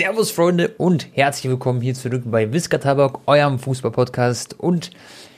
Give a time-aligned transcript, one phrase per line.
[0.00, 4.58] Servus Freunde und herzlich willkommen hier zurück bei Wiska Tabak, eurem Fußball-Podcast.
[4.58, 4.92] Und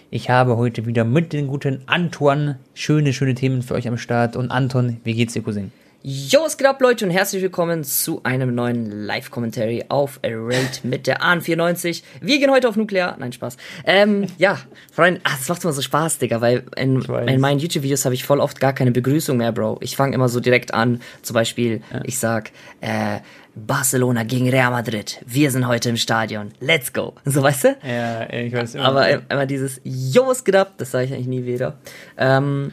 [0.09, 4.37] ich habe heute wieder mit dem guten Anton schöne, schöne Themen für euch am Start.
[4.37, 5.73] Und Anton, wie geht's dir, Cousin?
[6.05, 11.07] Jo, was geht ab, Leute, und herzlich willkommen zu einem neuen Live-Commentary auf Raid mit
[11.07, 12.03] der AN94.
[12.21, 13.17] Wir gehen heute auf Nuklear.
[13.19, 13.57] Nein, Spaß.
[13.85, 14.59] Ähm, ja,
[14.93, 18.25] Freunde, ach, das macht immer so Spaß, Digga, weil in, in meinen YouTube-Videos habe ich
[18.25, 19.79] voll oft gar keine Begrüßung mehr, Bro.
[19.81, 22.01] Ich fange immer so direkt an, zum Beispiel, ja.
[22.05, 22.51] ich sag,
[22.81, 23.19] äh,
[23.55, 25.21] Barcelona gegen Real Madrid.
[25.27, 26.53] Wir sind heute im Stadion.
[26.61, 27.15] Let's go.
[27.25, 27.77] So, weißt du?
[27.87, 28.85] Ja, ich weiß immer.
[28.85, 30.75] Aber immer dieses, jo, geht ab?
[30.79, 31.77] Das sage ich eigentlich nie wieder.
[32.17, 32.73] Ähm,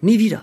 [0.00, 0.42] nie wieder.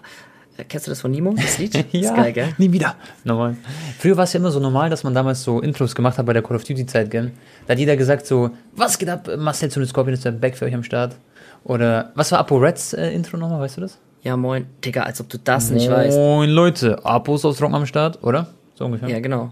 [0.70, 1.74] Kennst du das von Nemo, das Lied?
[1.92, 2.54] ja, ist geil, gell?
[2.58, 2.96] nie wieder.
[3.24, 3.58] Normal.
[4.00, 6.34] Früher war es ja immer so normal, dass man damals so Intros gemacht hat bei
[6.34, 7.32] der Call of Duty Zeit, gell?
[7.66, 10.56] Da hat jeder gesagt so, was geht ab, Marcel zu den Scorpion ist der Back
[10.56, 11.16] für euch am Start.
[11.64, 13.98] Oder, was war Apo Reds äh, Intro nochmal, weißt du das?
[14.22, 14.68] Ja, moin.
[14.86, 16.18] Digga, als ob du das moin, nicht weißt.
[16.18, 17.04] Moin, Leute.
[17.04, 18.48] Apo ist aus Rock am Start, oder?
[18.76, 19.10] So ungefähr.
[19.10, 19.52] Ja, genau.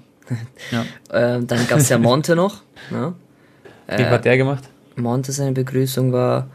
[0.71, 0.81] Ja.
[1.09, 2.61] äh, dann gab es ja Monte noch.
[2.89, 3.13] Ne?
[3.87, 4.63] Wie äh, hat der gemacht?
[4.95, 6.47] Monte, seine Begrüßung war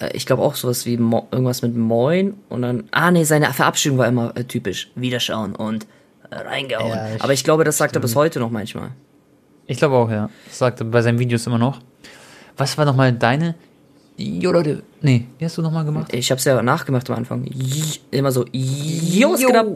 [0.00, 3.52] äh, ich glaube auch sowas wie Mo irgendwas mit Moin und dann, ah nee, seine
[3.52, 5.86] Verabschiedung war immer äh, typisch, Wiederschauen und
[6.30, 6.90] äh, reingehauen.
[6.90, 8.04] Ja, Aber ich glaube, das sagt stimmt.
[8.04, 8.90] er bis heute noch manchmal.
[9.66, 10.28] Ich glaube auch, ja.
[10.46, 11.80] Das sagt er bei seinen Videos immer noch.
[12.56, 13.54] Was war nochmal deine?
[14.16, 16.14] Jo Leute, nee, wie hast du nochmal gemacht?
[16.14, 17.44] Ich habe es ja nachgemacht am Anfang.
[18.12, 19.66] Immer so, jo, geht ab?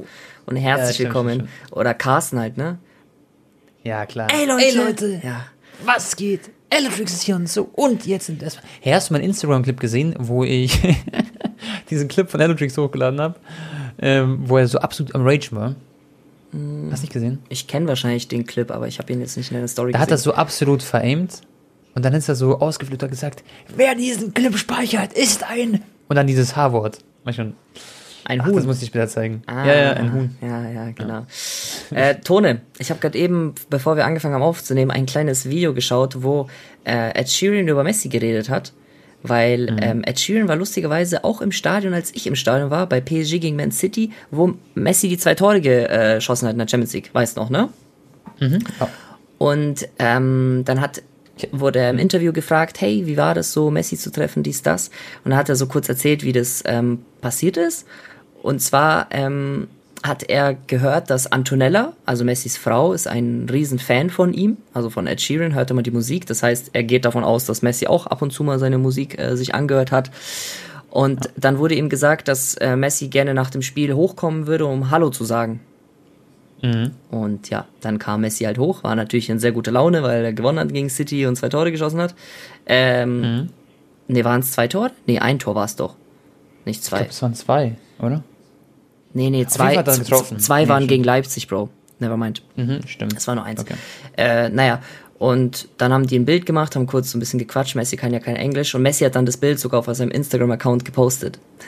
[0.46, 1.48] Und herzlich ja, willkommen.
[1.72, 2.78] Oder Carsten halt, ne?
[3.84, 4.28] Ja, klar.
[4.32, 4.64] Ey Leute!
[4.64, 5.20] Ey, Leute.
[5.24, 5.44] Ja.
[5.84, 6.50] Was geht?
[6.70, 7.70] Electrix ist hier und so.
[7.72, 8.58] Und jetzt sind das.
[8.80, 10.78] Hey, hast du meinen Instagram-Clip gesehen, wo ich
[11.90, 13.36] diesen Clip von Electrix hochgeladen habe,
[14.00, 15.74] ähm, wo er so absolut am Rage war?
[16.52, 16.88] Hm.
[16.90, 17.38] Hast du nicht gesehen?
[17.48, 19.98] Ich kenne wahrscheinlich den Clip, aber ich habe ihn jetzt nicht in der Story da
[19.98, 20.08] gesehen.
[20.08, 21.42] Da hat er so absolut veraimt
[21.94, 23.42] und dann ist er so ausgeflippt und gesagt,
[23.74, 25.82] wer diesen Clip speichert, ist ein...
[26.08, 26.98] Und dann dieses H-Wort.
[27.24, 27.52] Manchmal
[28.28, 28.52] ein Huhn.
[28.52, 29.42] Ach, das muss ich später zeigen.
[29.46, 30.36] Ah, ja, ja, ein Huhn.
[30.42, 31.26] Ja, ja, genau.
[31.90, 31.96] Ja.
[31.96, 36.22] Äh, Tone, ich habe gerade eben, bevor wir angefangen haben aufzunehmen, ein kleines Video geschaut,
[36.22, 36.46] wo
[36.84, 38.74] äh, Ed Sheeran über Messi geredet hat.
[39.22, 39.78] Weil mhm.
[39.80, 43.40] ähm, Ed Sheeran war lustigerweise auch im Stadion, als ich im Stadion war, bei PSG
[43.40, 47.10] gegen Man City, wo Messi die zwei Tore geschossen hat in der Champions League.
[47.14, 47.70] Weißt noch, ne?
[48.40, 48.58] Mhm.
[48.78, 48.88] Ja.
[49.38, 51.02] Und ähm, dann hat
[51.52, 54.88] wurde er im Interview gefragt, hey, wie war das so, Messi zu treffen, dies, das?
[55.24, 57.86] Und dann hat er so kurz erzählt, wie das ähm, passiert ist.
[58.42, 59.68] Und zwar ähm,
[60.02, 65.06] hat er gehört, dass Antonella, also Messis Frau, ist ein Riesenfan von ihm, also von
[65.06, 66.26] Ed Sheeran, hört immer die Musik.
[66.26, 69.18] Das heißt, er geht davon aus, dass Messi auch ab und zu mal seine Musik
[69.18, 70.10] äh, sich angehört hat.
[70.90, 71.30] Und ja.
[71.36, 75.10] dann wurde ihm gesagt, dass äh, Messi gerne nach dem Spiel hochkommen würde, um Hallo
[75.10, 75.60] zu sagen.
[76.62, 76.92] Mhm.
[77.10, 80.32] Und ja, dann kam Messi halt hoch, war natürlich in sehr guter Laune, weil er
[80.32, 82.14] gewonnen hat gegen City und zwei Tore geschossen hat.
[82.66, 83.48] Ähm, mhm.
[84.08, 84.90] Ne, waren es zwei Tore?
[85.06, 85.94] Ne, ein Tor war es doch.
[86.64, 86.96] Nicht zwei.
[86.96, 88.24] Ich glaube, es waren zwei, oder?
[89.14, 90.88] Nee, nee, zwei, zwei nee, waren stimmt.
[90.88, 91.70] gegen Leipzig, Bro.
[91.98, 92.42] Nevermind.
[92.56, 93.16] Mhm, stimmt.
[93.16, 93.60] Es war nur eins.
[93.60, 93.74] Okay.
[94.16, 94.80] Äh, naja,
[95.18, 97.74] und dann haben die ein Bild gemacht, haben kurz so ein bisschen gequatscht.
[97.74, 98.74] Messi kann ja kein Englisch.
[98.74, 101.40] Und Messi hat dann das Bild sogar auf seinem Instagram-Account gepostet.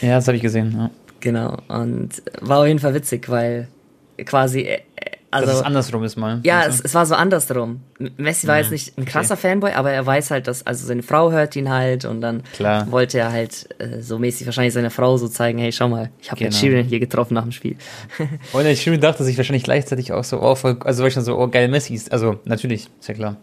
[0.00, 0.74] ja, das habe ich gesehen.
[0.76, 0.90] Ja.
[1.20, 1.58] Genau.
[1.68, 3.68] Und war auf jeden Fall witzig, weil
[4.24, 4.80] quasi äh,
[5.34, 6.40] also, dass es andersrum ist mal.
[6.44, 7.80] Ja, es, es, war so andersrum.
[8.16, 8.62] Messi war mhm.
[8.62, 9.48] jetzt nicht ein krasser okay.
[9.48, 12.90] Fanboy, aber er weiß halt, dass, also seine Frau hört ihn halt und dann Klar.
[12.90, 16.30] wollte er halt äh, so mäßig wahrscheinlich seiner Frau so zeigen, hey, schau mal, ich
[16.30, 16.50] habe genau.
[16.50, 17.76] den Sheeran hier getroffen nach dem Spiel.
[18.52, 21.24] und der Sheeran dachte sich wahrscheinlich gleichzeitig auch so, oh, voll, also war ich dann
[21.24, 23.36] so, oh, geil, Messi ist, also natürlich, ist ja klar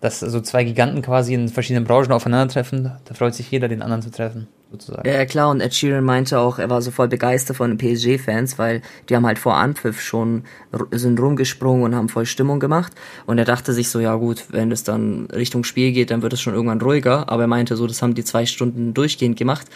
[0.00, 2.92] dass so zwei Giganten quasi in verschiedenen Branchen aufeinandertreffen.
[3.04, 5.08] Da freut sich jeder, den anderen zu treffen, sozusagen.
[5.08, 5.50] Ja, klar.
[5.50, 9.16] Und Ed Sheeran meinte auch, er war so voll begeistert von den PSG-Fans, weil die
[9.16, 10.44] haben halt vor Anpfiff schon
[10.92, 12.92] sind rumgesprungen und haben voll Stimmung gemacht.
[13.26, 16.32] Und er dachte sich so, ja gut, wenn es dann Richtung Spiel geht, dann wird
[16.32, 17.28] es schon irgendwann ruhiger.
[17.28, 19.66] Aber er meinte so, das haben die zwei Stunden durchgehend gemacht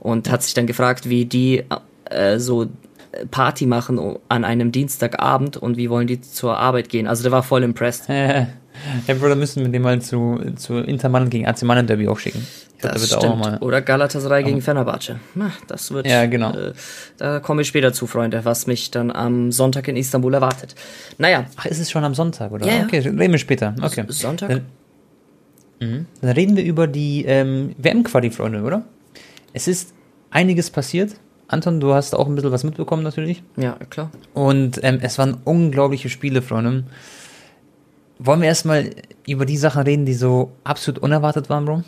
[0.00, 1.64] und hat sich dann gefragt, wie die
[2.10, 2.66] äh, so
[3.30, 7.06] Party machen an einem Dienstagabend und wie wollen die zur Arbeit gehen.
[7.06, 8.08] Also der war voll impressed.
[9.08, 12.46] Ja, Bruder, müssen wir den mal zu, zu Intermann gegen AC Mailand Derby auch schicken.
[12.78, 13.38] Glaub, das da stimmt.
[13.38, 15.18] Mal, Oder Galatasaray gegen Fenerbahce.
[15.34, 16.06] Na, das wird.
[16.06, 16.52] Ja, genau.
[16.52, 16.72] Äh,
[17.16, 20.74] da komme ich später zu, Freunde, was mich dann am Sonntag in Istanbul erwartet.
[21.18, 21.46] Naja.
[21.56, 22.66] Ach, ist es schon am Sonntag, oder?
[22.66, 23.74] Ja, okay, reden wir später.
[23.82, 24.04] Okay.
[24.08, 24.48] Sonntag?
[24.48, 24.60] Dann,
[25.80, 26.06] mhm.
[26.20, 28.82] dann reden wir über die ähm, WM-Quali, Freunde, oder?
[29.52, 29.92] Es ist
[30.30, 31.14] einiges passiert.
[31.48, 33.42] Anton, du hast auch ein bisschen was mitbekommen, natürlich.
[33.56, 34.10] Ja, klar.
[34.34, 36.84] Und ähm, es waren unglaubliche Spiele, Freunde
[38.18, 38.90] wollen wir erstmal
[39.26, 41.84] über die Sachen reden, die so absolut unerwartet waren, Bro?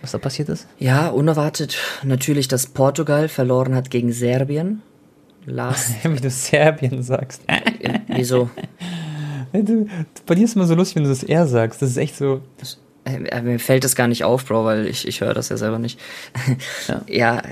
[0.00, 0.66] Was da passiert ist?
[0.78, 4.82] Ja, unerwartet natürlich, dass Portugal verloren hat gegen Serbien.
[5.46, 5.92] Last.
[6.04, 7.42] Wie du Serbien sagst.
[8.08, 8.50] Wieso?
[9.52, 9.86] Du,
[10.26, 11.80] bei dir ist immer so lustig, wenn du das R sagst.
[11.80, 12.40] Das ist echt so.
[12.58, 15.56] Das, äh, mir fällt das gar nicht auf, Bro, weil ich, ich höre das ja
[15.56, 16.00] selber nicht.
[16.88, 17.42] Ja, ja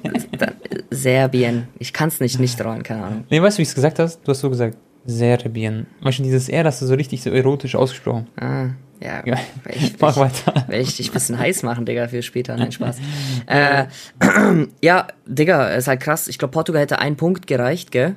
[0.90, 1.68] Serbien.
[1.78, 3.24] Ich kann es nicht, nicht trauen, keine Ahnung.
[3.30, 4.20] Nee, weißt du, wie ich es gesagt hast?
[4.24, 4.76] Du hast so gesagt.
[5.04, 5.86] Serbien.
[6.00, 8.28] Weißt du, dieses R, das ist so richtig so erotisch ausgesprochen.
[8.36, 8.70] Ah,
[9.00, 9.22] ja.
[9.24, 9.36] Ja.
[9.68, 10.64] Ich, Mach weiter.
[10.68, 12.56] will ich dich ein bisschen heiß machen, Digga, für später.
[12.56, 12.98] Nein, Spaß.
[13.46, 13.86] äh,
[14.80, 16.28] ja, Digga, ist halt krass.
[16.28, 18.14] Ich glaube, Portugal hätte einen Punkt gereicht, gell?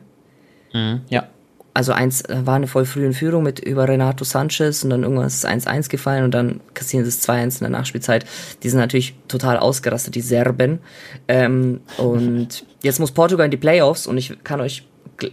[0.74, 1.02] Mhm.
[1.10, 1.28] Ja.
[1.74, 5.36] Also eins äh, war eine voll frühe Führung mit über Renato Sanchez und dann irgendwas
[5.36, 8.26] ist 1-1 gefallen und dann kassieren sie es 2-1 in der Nachspielzeit.
[8.64, 10.80] Die sind natürlich total ausgerastet, die Serben.
[11.28, 14.86] Ähm, und jetzt muss Portugal in die Playoffs und ich kann euch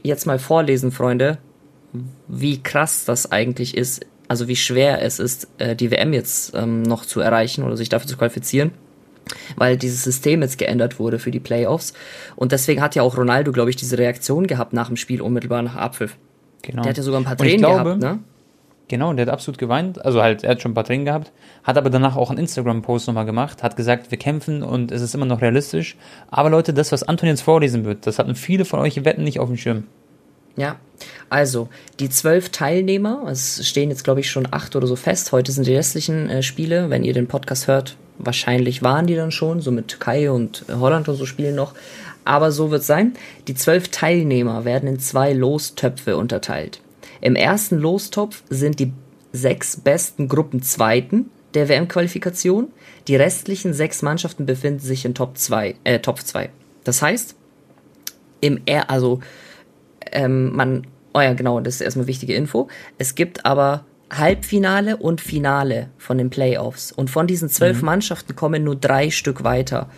[0.02, 1.38] jetzt mal vorlesen, Freunde,
[2.28, 6.82] wie krass das eigentlich ist, also wie schwer es ist, äh, die WM jetzt ähm,
[6.82, 8.72] noch zu erreichen oder sich dafür zu qualifizieren
[9.56, 11.92] weil dieses System jetzt geändert wurde für die Playoffs.
[12.36, 15.62] Und deswegen hat ja auch Ronaldo, glaube ich, diese Reaktion gehabt nach dem Spiel, unmittelbar
[15.62, 16.16] nach Abpfiff.
[16.62, 16.82] Genau.
[16.82, 18.18] Der hat ja sogar ein paar Tränen glaube, gehabt, ne?
[18.92, 20.04] Genau, der hat absolut geweint.
[20.04, 21.32] Also halt, er hat schon ein paar Tränen gehabt,
[21.64, 25.14] hat aber danach auch einen Instagram-Post nochmal gemacht, hat gesagt, wir kämpfen und es ist
[25.14, 25.96] immer noch realistisch.
[26.30, 29.40] Aber Leute, das, was Anton jetzt vorlesen wird, das hatten viele von euch Wetten nicht
[29.40, 29.84] auf dem Schirm.
[30.56, 30.76] Ja.
[31.30, 35.32] Also, die zwölf Teilnehmer, es stehen jetzt, glaube ich, schon acht oder so fest.
[35.32, 39.30] Heute sind die restlichen äh, Spiele, wenn ihr den Podcast hört, wahrscheinlich waren die dann
[39.30, 41.72] schon, so mit Türkei und äh, Holland und so spielen noch.
[42.26, 43.14] Aber so wird sein.
[43.48, 46.82] Die zwölf Teilnehmer werden in zwei Lostöpfe unterteilt.
[47.22, 48.92] Im ersten Lostopf sind die
[49.32, 52.68] sechs besten Gruppenzweiten der WM-Qualifikation.
[53.08, 56.50] Die restlichen sechs Mannschaften befinden sich in Top 2, äh, Top 2.
[56.84, 57.34] Das heißt,
[58.40, 59.20] im er also
[60.10, 62.68] ähm, man, oh ja, genau, das ist erstmal wichtige Info.
[62.98, 66.92] Es gibt aber Halbfinale und Finale von den Playoffs.
[66.92, 67.86] Und von diesen zwölf Mhm.
[67.86, 69.88] Mannschaften kommen nur drei Stück weiter.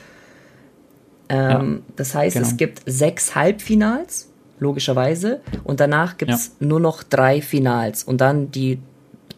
[1.28, 2.46] Ähm, das heißt, genau.
[2.46, 4.30] es gibt sechs Halbfinals,
[4.64, 8.02] logischerweise, und danach gibt es nur noch drei Finals.
[8.02, 8.80] Und dann die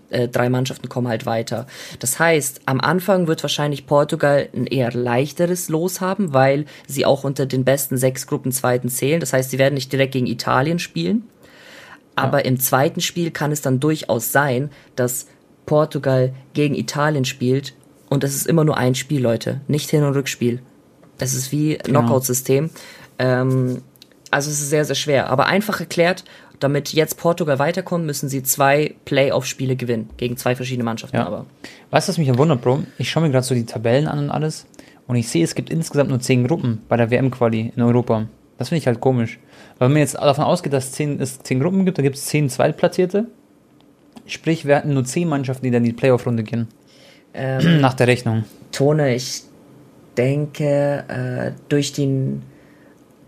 [0.09, 1.67] äh, drei Mannschaften kommen halt weiter.
[1.99, 7.25] Das heißt, am Anfang wird wahrscheinlich Portugal ein eher leichteres Los haben, weil sie auch
[7.25, 9.21] unter den besten sechs Gruppenzweiten zählen.
[9.21, 11.25] Das heißt, sie werden nicht direkt gegen Italien spielen.
[12.15, 15.27] Aber im zweiten Spiel kann es dann durchaus sein, dass
[15.67, 17.75] Portugal gegen Italien spielt
[18.09, 20.61] und es ist immer nur ein Spiel, Leute, nicht Hin- und Rückspiel.
[21.19, 22.71] Es ist wie Knockout-System.
[23.19, 23.83] Ähm,
[24.31, 25.31] also es ist sehr, sehr schwer.
[25.31, 26.25] Aber einfach erklärt,
[26.61, 30.11] damit jetzt Portugal weiterkommt, müssen sie zwei Playoff-Spiele gewinnen.
[30.17, 31.27] Gegen zwei verschiedene Mannschaften Ja.
[31.27, 31.47] aber.
[31.91, 32.85] Weißt du, was mich ja wundert, Bro?
[32.99, 34.67] Ich schaue mir gerade so die Tabellen an und alles
[35.07, 38.27] und ich sehe, es gibt insgesamt nur zehn Gruppen bei der WM-Quali in Europa.
[38.59, 39.39] Das finde ich halt komisch.
[39.79, 42.25] Weil wenn man jetzt davon ausgeht, dass zehn, es zehn Gruppen gibt, dann gibt es
[42.25, 43.27] zehn Zweitplatzierte.
[44.27, 46.69] Sprich, wir hatten nur zehn Mannschaften, die dann in die Playoff-Runde gehen.
[47.35, 48.45] Ähm, Nach der Rechnung.
[48.73, 49.43] Tone, ich
[50.17, 52.43] denke, äh, durch den.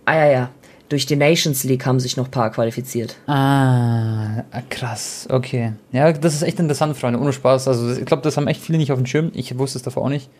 [0.06, 0.50] Ah ja, ja.
[0.88, 3.16] Durch die Nations League haben sich noch ein paar qualifiziert.
[3.26, 5.72] Ah, krass, okay.
[5.92, 7.68] Ja, das ist echt interessant, Freunde, ohne Spaß.
[7.68, 9.30] Also ich glaube, das haben echt viele nicht auf dem Schirm.
[9.34, 10.30] Ich wusste es davor auch nicht.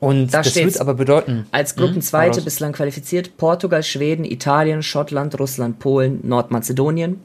[0.00, 1.46] Und Da das wird aber bedeuten.
[1.52, 2.44] Als Hm, Gruppenzweite raus.
[2.44, 7.20] bislang qualifiziert Portugal, Schweden, Italien, Schottland, Russland, Polen, Nordmazedonien.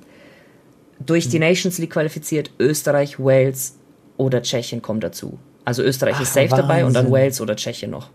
[1.04, 1.31] Durch Hm.
[1.31, 3.78] die Nations League qualifiziert Österreich, Wales
[4.18, 5.39] oder Tschechien kommt dazu.
[5.66, 7.13] Also Österreich ist Ach, safe dabei und dann Wahnsinn.
[7.13, 8.10] Wales oder Tschechien noch.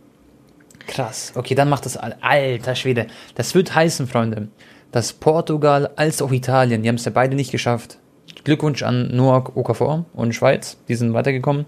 [0.86, 1.32] Krass.
[1.34, 3.06] Okay, dann macht das alter Schwede.
[3.34, 4.48] Das wird heißen, Freunde,
[4.90, 7.98] dass Portugal als auch Italien, die haben es ja beide nicht geschafft.
[8.44, 11.66] Glückwunsch an Noak Okafor und Schweiz, die sind weitergekommen,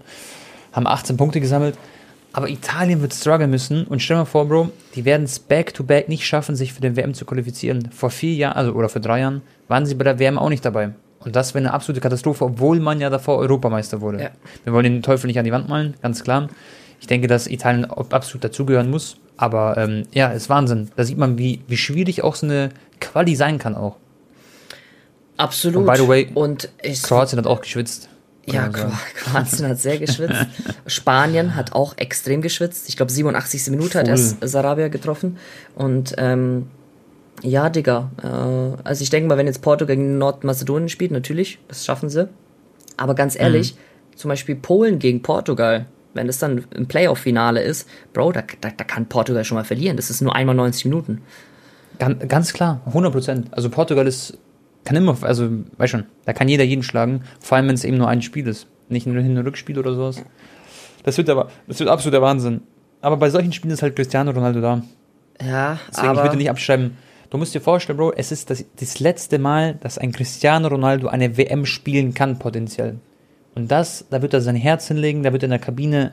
[0.71, 1.77] haben 18 Punkte gesammelt.
[2.33, 6.09] Aber Italien wird strugglen müssen und stell dir mal vor, Bro, die werden es back-to-back
[6.09, 7.89] nicht schaffen, sich für den WM zu qualifizieren.
[7.91, 10.65] Vor vier Jahren, also oder vor drei Jahren, waren sie bei der WM auch nicht
[10.65, 10.91] dabei.
[11.19, 14.21] Und das wäre eine absolute Katastrophe, obwohl man ja davor Europameister wurde.
[14.21, 14.29] Ja.
[14.65, 16.49] Wir wollen den Teufel nicht an die Wand malen, ganz klar.
[17.05, 19.17] Ich denke, dass Italien absolut dazugehören muss.
[19.37, 20.89] Aber ähm, ja, ist Wahnsinn.
[20.95, 22.69] Da sieht man, wie, wie schwierig auch so eine
[22.99, 23.97] Quali sein kann auch.
[25.37, 25.77] Absolut.
[25.77, 28.09] Und by the way, und ich, Kroatien hat auch geschwitzt.
[28.47, 28.67] ja.
[28.69, 30.47] Kro- Kroatien hat sehr geschwitzt.
[30.87, 32.89] Spanien hat auch extrem geschwitzt.
[32.89, 33.67] Ich glaube, 87.
[33.69, 34.17] Minute hat Voll.
[34.17, 35.37] erst Sarabia getroffen.
[35.75, 36.67] Und ähm,
[37.43, 38.09] ja, Digga.
[38.23, 42.29] Äh, also ich denke mal, wenn jetzt Portugal gegen Nordmazedonien spielt, natürlich, das schaffen sie.
[42.97, 44.17] Aber ganz ehrlich, Mhm.
[44.17, 45.85] zum Beispiel Polen gegen Portugal,
[46.15, 49.97] wenn es dann im Playoff-Finale ist, Bro, da, da, da kann Portugal schon mal verlieren.
[49.97, 51.21] Das ist nur einmal 90 Minuten.
[51.99, 53.47] Ganz, ganz klar, 100 Prozent.
[53.51, 54.37] Also Portugal ist,
[54.83, 57.97] kann immer, also, weißt schon, da kann jeder jeden schlagen, vor allem wenn es eben
[57.97, 58.67] nur ein Spiel ist.
[58.89, 60.23] Nicht nur Hin- und Rückspiel oder sowas.
[61.03, 62.61] Das wird aber, das wird absoluter Wahnsinn.
[63.01, 64.81] Aber bei solchen Spielen ist halt Cristiano Ronaldo da.
[65.41, 66.97] Ja, Deswegen, ich aber würde nicht abschreiben.
[67.29, 71.07] Du musst dir vorstellen, Bro, es ist das, das letzte Mal, dass ein Cristiano Ronaldo
[71.07, 72.99] eine WM spielen kann, potenziell.
[73.55, 76.11] Und das, da wird er sein Herz hinlegen, da wird er in der Kabine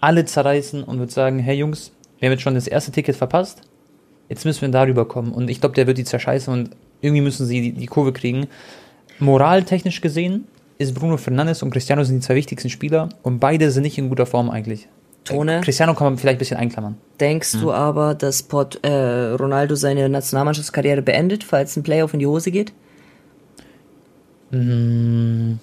[0.00, 3.62] alle zerreißen und wird sagen, hey Jungs, wir haben jetzt schon das erste Ticket verpasst,
[4.28, 5.32] jetzt müssen wir darüber kommen.
[5.32, 6.70] Und ich glaube, der wird die zerscheißen und
[7.00, 8.46] irgendwie müssen sie die, die Kurve kriegen.
[9.18, 10.46] Moraltechnisch gesehen
[10.78, 14.08] ist Bruno Fernandes und Cristiano sind die zwei wichtigsten Spieler und beide sind nicht in
[14.08, 14.88] guter Form eigentlich.
[15.24, 15.62] Tone?
[15.62, 16.96] Cristiano kann man vielleicht ein bisschen einklammern.
[17.18, 22.26] Denkst du aber, dass Port, äh, Ronaldo seine Nationalmannschaftskarriere beendet, falls ein Playoff in die
[22.26, 22.72] Hose geht?
[24.50, 25.54] Mm,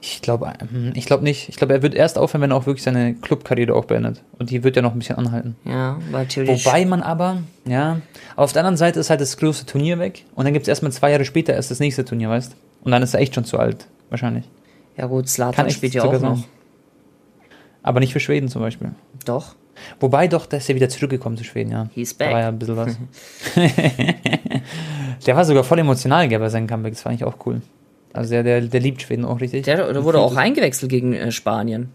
[0.00, 0.52] Ich glaube
[0.94, 1.48] ich glaub nicht.
[1.48, 4.22] Ich glaube, er wird erst aufhören, wenn er auch wirklich seine Clubkarriere auch beendet.
[4.38, 5.56] Und die wird ja noch ein bisschen anhalten.
[5.64, 6.66] Ja, theoretisch.
[6.66, 8.00] Wobei man aber, ja,
[8.36, 10.24] auf der anderen Seite ist halt das größte Turnier weg.
[10.36, 13.02] Und dann gibt es erstmal zwei Jahre später erst das nächste Turnier, weißt Und dann
[13.02, 14.44] ist er echt schon zu alt, wahrscheinlich.
[14.96, 16.36] ja gut, Slatan spielt ja auch noch.
[16.36, 16.44] sein.
[17.82, 18.92] Aber nicht für Schweden zum Beispiel.
[19.24, 19.56] Doch.
[20.00, 21.88] Wobei doch, der ist ja wieder zurückgekommen zu Schweden, ja.
[21.94, 22.42] He's Da war back.
[22.42, 22.98] ja ein bisschen was.
[25.26, 27.62] der war sogar voll emotional gell, bei seinem Comeback, das fand ich auch cool.
[28.18, 29.64] Also der, der, der liebt Schweden auch richtig.
[29.64, 31.90] Der, der wurde auch eingewechselt gegen äh, Spanien.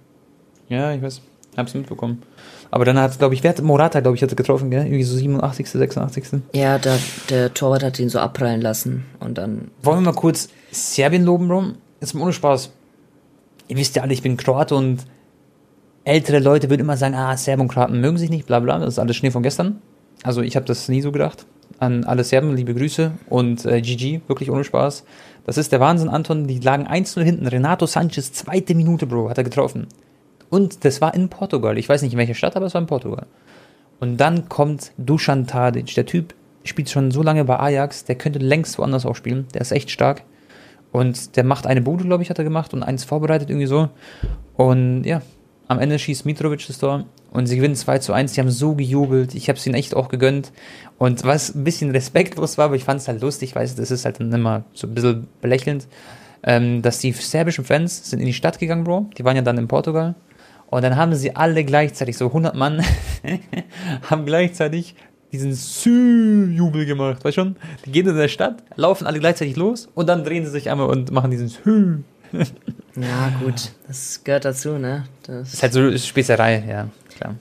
[0.69, 1.21] Ja, ich weiß.
[1.57, 2.23] Hab's mitbekommen.
[2.71, 4.85] Aber dann hat, glaube ich, wer hat Morata, glaube ich, hat getroffen, gell?
[4.85, 6.41] Irgendwie so 87., 86.
[6.53, 6.97] Ja, der,
[7.29, 9.69] der Torwart hat ihn so abprallen lassen und dann.
[9.81, 11.63] Wollen wir mal kurz Serbien loben, Bro?
[11.99, 12.71] Jetzt mal ohne Spaß.
[13.67, 15.05] Ihr wisst ja alle, ich bin Kroate und
[16.05, 18.93] ältere Leute würden immer sagen, ah, Serben und Kroaten mögen sich nicht, bla bla, das
[18.93, 19.81] ist alles Schnee von gestern.
[20.23, 21.45] Also ich habe das nie so gedacht.
[21.83, 25.03] An alle Serben, liebe Grüße und äh, GG, wirklich ohne Spaß.
[25.45, 27.45] Das ist der Wahnsinn, Anton, die lagen 1-0 hinten.
[27.45, 29.87] Renato Sanchez, zweite Minute, Bro, hat er getroffen.
[30.49, 31.77] Und das war in Portugal.
[31.77, 33.25] Ich weiß nicht in welcher Stadt, aber es war in Portugal.
[33.99, 35.93] Und dann kommt Dusan Tadic.
[35.95, 39.47] Der Typ spielt schon so lange bei Ajax, der könnte längst woanders auch spielen.
[39.53, 40.23] Der ist echt stark.
[40.93, 43.89] Und der macht eine Bude, glaube ich, hat er gemacht und eins vorbereitet irgendwie so.
[44.55, 45.21] Und ja,
[45.67, 48.33] am Ende schießt Mitrovic das Tor und sie gewinnen 2 zu 1.
[48.33, 49.33] Die haben so gejubelt.
[49.33, 50.51] Ich habe es ihnen echt auch gegönnt.
[50.99, 53.89] Und was ein bisschen respektlos war, aber ich fand es halt lustig, weißt du, das
[53.89, 55.87] ist halt dann immer so ein bisschen belächelnd,
[56.43, 59.09] ähm, dass die serbischen Fans sind in die Stadt gegangen, Bro.
[59.17, 60.13] Die waren ja dann in Portugal.
[60.67, 62.83] Und dann haben sie alle gleichzeitig, so 100 Mann,
[64.09, 64.95] haben gleichzeitig
[65.31, 67.55] diesen Sü-Jubel gemacht, weißt schon?
[67.85, 70.87] Die gehen in der Stadt, laufen alle gleichzeitig los und dann drehen sie sich einmal
[70.87, 72.03] und machen diesen Sü.
[72.95, 73.71] Ja, gut.
[73.87, 75.05] Das gehört dazu, ne?
[75.23, 76.87] Das Ist halt so Spießerei, ja,
[77.17, 77.35] klar.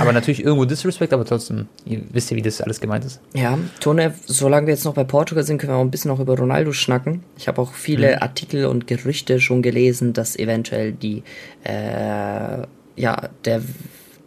[0.00, 3.20] Aber natürlich irgendwo Disrespect, aber trotzdem, ihr wisst ja, wie das alles gemeint ist.
[3.34, 6.20] Ja, Tone, solange wir jetzt noch bei Portugal sind, können wir auch ein bisschen noch
[6.20, 7.24] über Ronaldo schnacken.
[7.36, 11.24] Ich habe auch viele Artikel und Gerüchte schon gelesen, dass eventuell die,
[11.64, 12.62] äh,
[12.94, 13.62] ja, der,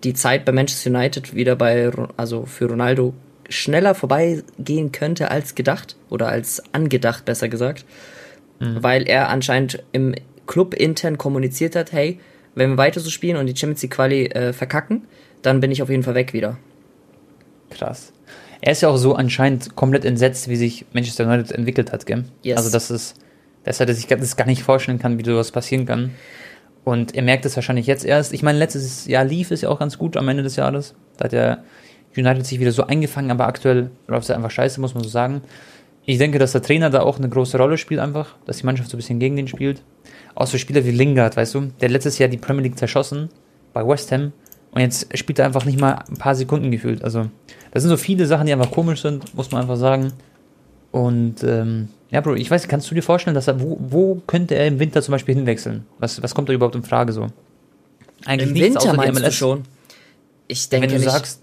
[0.03, 3.13] die Zeit bei Manchester United wieder bei, also für Ronaldo
[3.47, 7.85] schneller vorbeigehen könnte als gedacht oder als angedacht, besser gesagt,
[8.81, 10.15] weil er anscheinend im
[10.47, 12.19] Club intern kommuniziert hat, hey,
[12.55, 15.07] wenn wir weiter so spielen und die Champions League Quali äh, verkacken,
[15.41, 16.57] dann bin ich auf jeden Fall weg wieder.
[17.69, 18.11] Krass.
[18.59, 22.25] Er ist ja auch so anscheinend komplett entsetzt, wie sich Manchester United entwickelt hat, gell?
[22.43, 22.57] Yes.
[22.57, 23.15] Also, das ist,
[23.63, 26.11] dass er sich das gar nicht vorstellen kann, wie sowas passieren kann.
[26.83, 28.33] Und er merkt es wahrscheinlich jetzt erst.
[28.33, 30.95] Ich meine, letztes Jahr lief es ja auch ganz gut am Ende des Jahres.
[31.17, 31.63] Da hat der
[32.15, 35.41] United sich wieder so eingefangen, aber aktuell läuft es einfach scheiße, muss man so sagen.
[36.05, 38.89] Ich denke, dass der Trainer da auch eine große Rolle spielt, einfach, dass die Mannschaft
[38.89, 39.83] so ein bisschen gegen den spielt.
[40.33, 43.29] Auch so Spieler wie Lingard, weißt du, der letztes Jahr die Premier League zerschossen
[43.73, 44.33] bei West Ham
[44.71, 47.03] und jetzt spielt er einfach nicht mal ein paar Sekunden gefühlt.
[47.03, 47.29] Also,
[47.71, 50.13] das sind so viele Sachen, die einfach komisch sind, muss man einfach sagen.
[50.91, 54.55] Und ähm, ja, Bro, ich weiß, kannst du dir vorstellen, dass er, wo, wo könnte
[54.55, 55.85] er im Winter zum Beispiel hinwechseln?
[55.99, 57.27] Was, was kommt da überhaupt in Frage so?
[58.25, 59.35] Eigentlich Im nichts Winter außer meinst du MLS.
[59.35, 59.63] schon?
[60.47, 61.11] Ich denke Wenn du nicht.
[61.11, 61.41] sagst,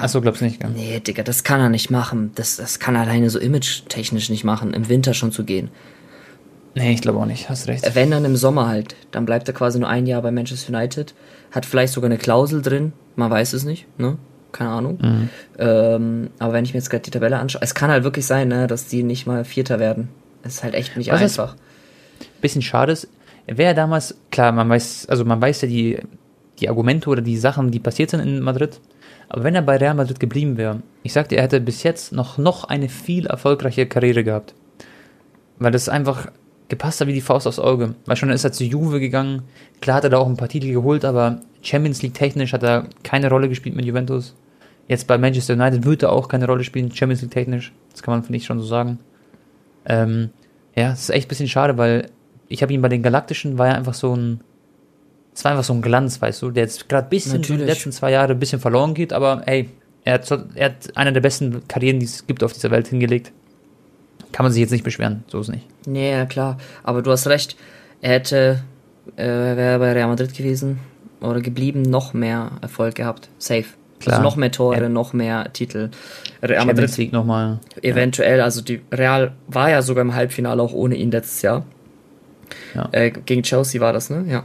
[0.00, 0.70] achso, glaubst du nicht, gell?
[0.70, 2.32] Nee, Digga, das kann er nicht machen.
[2.34, 5.70] Das, das kann er alleine so image-technisch nicht machen, im Winter schon zu gehen.
[6.74, 7.94] Nee, ich glaube auch nicht, hast recht.
[7.94, 11.14] Wenn dann im Sommer halt, dann bleibt er quasi nur ein Jahr bei Manchester United,
[11.52, 14.16] hat vielleicht sogar eine Klausel drin, man weiß es nicht, ne?
[14.50, 14.98] Keine Ahnung.
[15.00, 15.28] Mhm.
[15.58, 18.48] Ähm, aber wenn ich mir jetzt gerade die Tabelle anschaue, es kann halt wirklich sein,
[18.48, 20.08] ne, dass die nicht mal Vierter werden.
[20.42, 21.56] Es ist halt echt nicht Was einfach.
[22.40, 23.08] bisschen schade ist,
[23.46, 25.98] wäre damals, klar, man weiß, also man weiß ja die,
[26.60, 28.80] die Argumente oder die Sachen, die passiert sind in Madrid,
[29.28, 32.38] aber wenn er bei Real Madrid geblieben wäre, ich sagte, er hätte bis jetzt noch,
[32.38, 34.54] noch eine viel erfolgreiche Karriere gehabt.
[35.58, 36.28] Weil das einfach
[36.68, 37.94] gepasst hat wie die Faust aufs Auge.
[38.06, 39.42] Weil schon ist er zu Juve gegangen,
[39.80, 42.88] klar hat er da auch ein paar Titel geholt, aber Champions League technisch hat er
[43.02, 44.34] keine Rolle gespielt mit Juventus.
[44.88, 47.72] Jetzt bei Manchester United wird er auch keine Rolle spielen, Champions League technisch.
[47.92, 48.98] Das kann man, finde ich, schon so sagen.
[49.86, 50.30] Ähm,
[50.76, 52.10] ja, es ist echt ein bisschen schade, weil
[52.48, 54.40] ich habe ihn bei den Galaktischen, war ja einfach so ein,
[55.34, 57.42] es war einfach so ein Glanz, weißt du, der jetzt gerade ein bisschen so die
[57.52, 57.66] Natürlich.
[57.66, 59.68] letzten zwei Jahre ein bisschen verloren geht, aber ey,
[60.04, 63.32] er hat, er hat eine der besten Karrieren, die es gibt auf dieser Welt hingelegt.
[64.32, 65.64] Kann man sich jetzt nicht beschweren, so ist nicht.
[65.86, 66.58] Nee, ja klar.
[66.82, 67.56] Aber du hast recht.
[68.02, 68.62] Er hätte,
[69.16, 70.78] äh, wäre bei Real Madrid gewesen
[71.20, 73.28] oder geblieben, noch mehr Erfolg gehabt.
[73.38, 73.64] Safe.
[74.00, 74.16] Klar.
[74.16, 74.88] Also noch mehr Tore, Ja.
[74.88, 75.90] noch mehr Titel.
[76.42, 77.60] Real Champions Madrid League nochmal.
[77.80, 81.64] eventuell, also die Real war ja sogar im Halbfinale auch ohne ihn letztes Jahr.
[82.74, 82.88] Ja.
[82.92, 84.24] Äh, gegen Chelsea war das, ne?
[84.28, 84.42] Ja.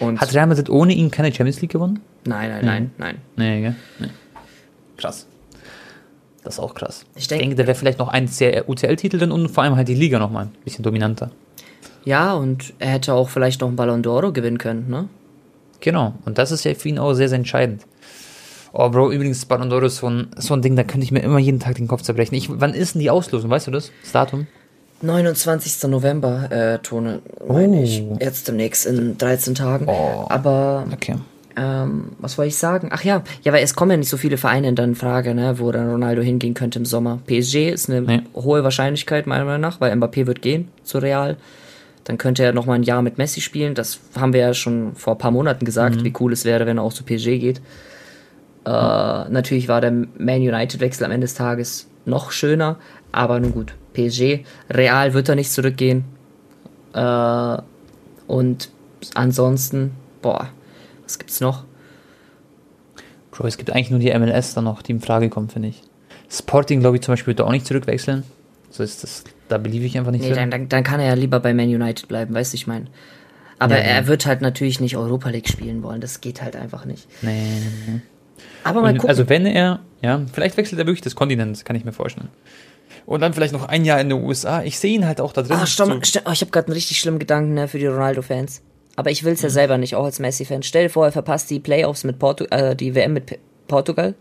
[0.00, 2.00] Und Hat Real Madrid ohne ihn keine Champions League gewonnen?
[2.24, 3.16] nein, nein, nein, nein.
[3.36, 3.76] Nee, gell?
[3.98, 4.08] Nee.
[4.96, 5.26] Krass.
[6.42, 7.04] Das ist auch krass.
[7.14, 9.88] Ich Ich denk- denke, da wäre vielleicht noch ein UCL-Titel drin und vor allem halt
[9.88, 11.30] die Liga nochmal ein bisschen dominanter.
[12.04, 15.08] Ja, und er hätte auch vielleicht noch einen Ballon d'Oro gewinnen können, ne?
[15.80, 16.14] Genau.
[16.24, 17.84] Und das ist ja für ihn auch sehr, sehr entscheidend.
[18.72, 21.20] Oh, Bro, übrigens, Ballon d'Or ist so ein, so ein Ding, da könnte ich mir
[21.20, 22.34] immer jeden Tag den Kopf zerbrechen.
[22.36, 23.50] Ich, wann ist denn die Auslosung?
[23.50, 23.90] Weißt du das?
[24.02, 24.46] Das Datum?
[25.02, 25.88] 29.
[25.88, 27.82] November, äh, Tone, meine Oh.
[27.82, 28.02] ich.
[28.20, 29.86] Jetzt demnächst in 13 Tagen.
[29.88, 30.26] Oh.
[30.28, 31.16] Aber Okay.
[31.56, 32.90] ähm, was wollte ich sagen?
[32.92, 35.58] Ach ja, ja, weil es kommen ja nicht so viele Vereine dann in Frage, ne,
[35.58, 37.20] wo dann Ronaldo hingehen könnte im Sommer.
[37.26, 38.22] PSG ist eine Nee.
[38.34, 41.36] hohe Wahrscheinlichkeit, meiner Meinung nach, weil Mbappé wird gehen zu Real.
[42.04, 43.74] Dann könnte er noch mal ein Jahr mit Messi spielen.
[43.74, 46.78] Das haben wir ja schon vor ein paar Monaten gesagt, wie cool es wäre, wenn
[46.78, 47.60] er auch zu PSG geht.
[48.66, 50.08] Äh, natürlich war der Man
[50.40, 52.76] United-Wechsel am Ende des Tages noch schöner,
[53.12, 54.44] aber nun gut, PSG.
[54.70, 56.04] Real wird er nicht zurückgehen.
[56.92, 57.56] Äh,
[58.26, 58.70] und
[59.14, 59.92] ansonsten,
[60.22, 60.48] boah,
[61.02, 61.64] was gibt's noch?
[63.30, 65.82] Bro, es gibt eigentlich nur die MLS dann noch, die in Frage kommen, finde ich.
[66.30, 68.24] Sporting, glaube ich, zum Beispiel, wird auch nicht zurückwechseln.
[68.70, 71.14] So ist das, da beliebe ich einfach nicht Nee, dann, dann, dann kann er ja
[71.14, 72.86] lieber bei Man United bleiben, weißt du, ich meine.
[73.58, 73.88] Aber Ja, ja.
[73.88, 77.08] er wird halt natürlich nicht Europa League spielen wollen, das geht halt einfach nicht.
[77.22, 78.00] Nee, nee, nee.
[78.62, 79.08] Aber mal gucken.
[79.08, 82.28] also wenn er, ja, vielleicht wechselt er wirklich das Kontinent, kann ich mir vorstellen.
[83.06, 84.62] Und dann vielleicht noch ein Jahr in den USA.
[84.62, 85.56] Ich sehe ihn halt auch da drin.
[85.60, 87.86] Ah, stopp, so, stopp, oh, ich habe gerade einen richtig schlimmen Gedanken ne, für die
[87.86, 88.62] Ronaldo-Fans.
[88.96, 89.52] Aber ich will's ja Mhm.
[89.54, 90.62] selber nicht, auch als Messi-Fan.
[90.62, 93.38] Stell dir vor, er verpasst die Playoffs mit Portu äh, die WM mit P
[93.68, 94.14] Portugal.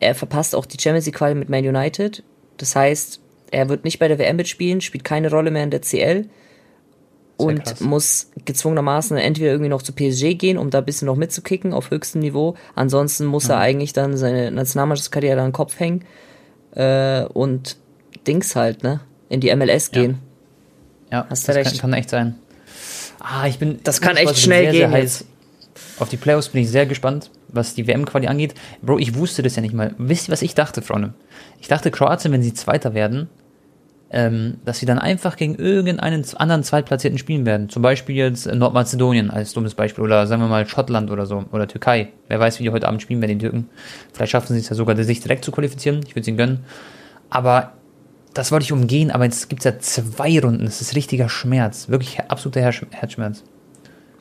[0.00, 2.22] Er verpasst auch die Champions League Quali mit Man United.
[2.56, 3.20] Das heißt,
[3.50, 6.26] er wird nicht bei der WM mitspielen, spielt keine Rolle mehr in der CL
[7.36, 7.80] und krass.
[7.80, 11.90] muss gezwungenermaßen entweder irgendwie noch zu PSG gehen, um da ein bisschen noch mitzukicken auf
[11.90, 12.54] höchstem Niveau.
[12.74, 16.04] Ansonsten muss er eigentlich dann seine Nationalmannschaftskarriere an den Kopf hängen
[16.74, 17.76] äh, und
[18.26, 19.00] Dings halt, ne?
[19.28, 20.18] In die MLS gehen.
[21.10, 21.80] ja, hast das du kann, recht.
[21.80, 22.34] kann echt sein.
[23.20, 23.80] Ah, ich bin.
[23.84, 25.24] Das kann echt schnell sehr, gehen Sehr jetzt.
[25.98, 28.54] Auf die Playoffs bin ich sehr gespannt, was die WM-Quali angeht.
[28.82, 29.94] Bro, ich wusste das ja nicht mal.
[29.98, 31.14] Wisst ihr, was ich dachte, Freunde?
[31.60, 33.28] Ich dachte, Kroatien, wenn sie Zweiter werden,
[34.14, 37.68] ähm, dass sie dann einfach gegen irgendeinen anderen Zweitplatzierten spielen werden.
[37.68, 41.66] Zum Beispiel jetzt Nordmazedonien als dummes Beispiel oder sagen wir mal Schottland oder so oder
[41.66, 42.10] Türkei.
[42.28, 43.68] Wer weiß, wie die heute Abend spielen werden, die Türken.
[44.12, 45.98] Vielleicht schaffen sie es ja sogar, sich direkt zu qualifizieren.
[46.06, 46.60] Ich würde es ihnen gönnen.
[47.28, 47.72] Aber
[48.34, 50.64] das wollte ich umgehen, aber jetzt gibt es ja zwei Runden.
[50.64, 51.88] Das ist richtiger Schmerz.
[51.88, 53.42] Wirklich absoluter Herz- Herzschmerz.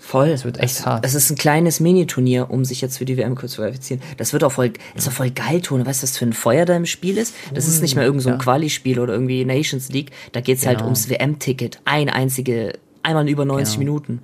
[0.05, 0.31] Voll.
[0.31, 1.05] Das wird echt es, hart.
[1.05, 4.01] Es ist ein kleines Mini-Turnier, um sich jetzt für die WM kurz zu qualifizieren.
[4.17, 5.85] Das wird auch voll, ist auch voll geil, Tone.
[5.85, 7.33] Weißt du, was für ein Feuer da im Spiel ist?
[7.53, 8.37] Das ist nicht mehr irgend so ein ja.
[8.37, 10.11] Quali-Spiel oder irgendwie Nations League.
[10.33, 10.87] Da geht's halt Genau.
[10.87, 11.79] ums WM-Ticket.
[11.85, 13.93] Ein einzige, einmal über 90 Genau.
[13.93, 14.19] Minuten.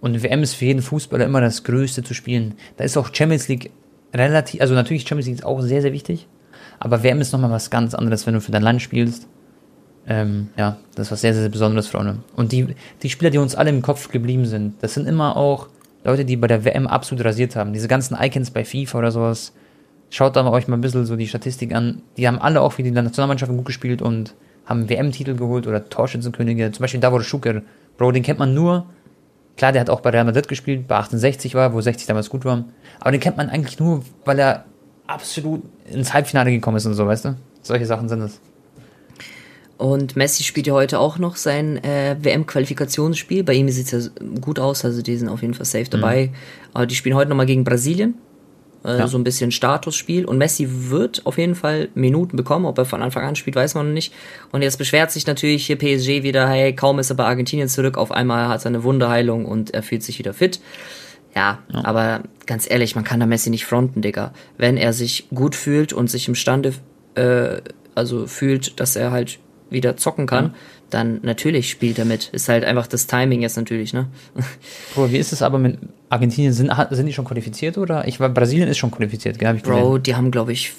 [0.00, 2.54] Und WM ist für jeden Fußballer immer das Größte zu spielen.
[2.76, 3.72] Da ist auch Champions League
[4.14, 6.28] relativ, also natürlich Champions League ist auch sehr, sehr wichtig.
[6.78, 9.26] Aber WM ist nochmal was ganz anderes, wenn du für dein Land spielst.
[10.08, 12.18] Ähm, ja, das ist was sehr, sehr Besonderes, Freunde.
[12.34, 15.68] Und die, die Spieler, die uns alle im Kopf geblieben sind, das sind immer auch
[16.02, 17.74] Leute, die bei der WM absolut rasiert haben.
[17.74, 19.52] Diese ganzen Icons bei FIFA oder sowas.
[20.10, 22.00] Schaut da euch mal ein bisschen so die Statistik an.
[22.16, 26.72] Die haben alle auch für die Nationalmannschaften gut gespielt und haben WM-Titel geholt oder Torschützenkönige.
[26.72, 27.60] Zum Beispiel Davor Schuker.
[27.98, 28.86] Bro, den kennt man nur.
[29.58, 32.44] Klar, der hat auch bei Real Madrid gespielt, bei 68 war, wo 60 damals gut
[32.44, 32.64] war.
[33.00, 34.64] Aber den kennt man eigentlich nur, weil er
[35.06, 37.36] absolut ins Halbfinale gekommen ist und so, weißt du?
[37.60, 38.40] Solche Sachen sind es.
[39.78, 43.44] Und Messi spielt ja heute auch noch sein äh, WM-Qualifikationsspiel.
[43.44, 44.00] Bei ihm sieht's ja
[44.40, 46.30] gut aus, also die sind auf jeden Fall safe dabei.
[46.74, 48.14] Aber die spielen heute nochmal gegen Brasilien.
[48.84, 49.06] Äh, Ja.
[49.06, 50.24] So ein bisschen Statusspiel.
[50.24, 52.64] Und Messi wird auf jeden Fall Minuten bekommen.
[52.64, 54.12] Ob er von Anfang an spielt, weiß man noch nicht.
[54.50, 57.98] Und jetzt beschwert sich natürlich hier PSG wieder, hey, kaum ist er bei Argentinien zurück,
[57.98, 60.60] auf einmal hat er eine Wunderheilung und er fühlt sich wieder fit.
[61.36, 64.32] Ja, aber ganz ehrlich, man kann da Messi nicht fronten, Digga.
[64.56, 66.72] Wenn er sich gut fühlt und sich imstande,
[67.14, 67.60] äh,
[67.94, 69.38] also fühlt, dass er halt
[69.70, 70.54] wieder zocken kann,
[70.90, 72.28] dann natürlich spielt er mit.
[72.32, 74.06] Ist halt einfach das Timing jetzt natürlich, ne?
[74.94, 75.78] Bro, wie ist es aber mit
[76.08, 76.52] Argentinien?
[76.52, 78.06] Sind, sind die schon qualifiziert oder?
[78.08, 79.48] Ich war, Brasilien ist schon qualifiziert, gell?
[79.48, 79.80] Hab ich gesehen.
[79.80, 80.72] Bro, die haben, glaube ich,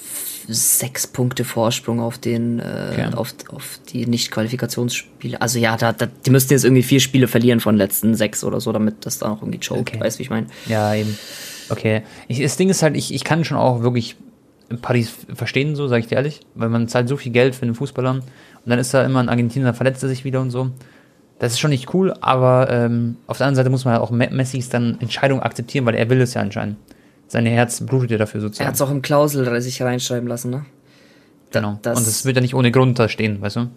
[0.48, 3.08] sechs Punkte Vorsprung auf den, äh, Okay.
[3.14, 5.40] auf, auf die Nicht-Qualifikationsspiele.
[5.40, 8.42] Also ja, da, da, die müssten jetzt irgendwie vier Spiele verlieren von den letzten sechs
[8.42, 9.80] oder so, damit das da noch irgendwie choked.
[9.94, 10.00] Okay.
[10.00, 10.46] Weißt du, wie ich meine?
[10.66, 11.16] Ja, eben.
[11.68, 12.02] Okay.
[12.26, 14.16] Ich, das Ding ist halt, ich, ich kann schon auch wirklich
[14.78, 17.74] Paris verstehen, so, sage ich dir ehrlich, weil man zahlt so viel Geld für einen
[17.74, 18.22] Fußballer und
[18.66, 20.70] dann ist da immer ein Argentinier, dann verletzt er sich wieder und so.
[21.38, 24.10] Das ist schon nicht cool, aber ähm, auf der anderen Seite muss man halt auch
[24.10, 26.76] Me- Messis dann Entscheidung akzeptieren, weil er will es ja anscheinend.
[27.28, 28.68] Sein Herz blutet ja dafür Er sozusagen.
[28.68, 30.64] hat es auch im Klausel sich reinschreiben lassen, ne?
[31.50, 31.78] genau.
[31.82, 33.68] das- und das wird ja nicht ohne Grund da stehen, weißt du?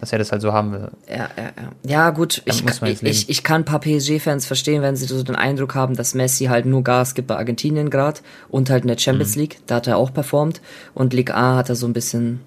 [0.00, 0.90] Dass er das halt so haben will.
[1.08, 1.52] Ja, ja, ja.
[1.86, 2.62] Ja, gut, ich,
[3.02, 6.46] ich, ich, kann ein paar PSG-Fans verstehen, wenn sie so den Eindruck haben, dass Messi
[6.46, 9.40] halt nur Gas gibt bei Argentinien gerade und halt in der Champions Mhm.
[9.40, 10.60] League, da hat er auch performt
[10.94, 12.40] und Ligue A hat er so ein bisschen,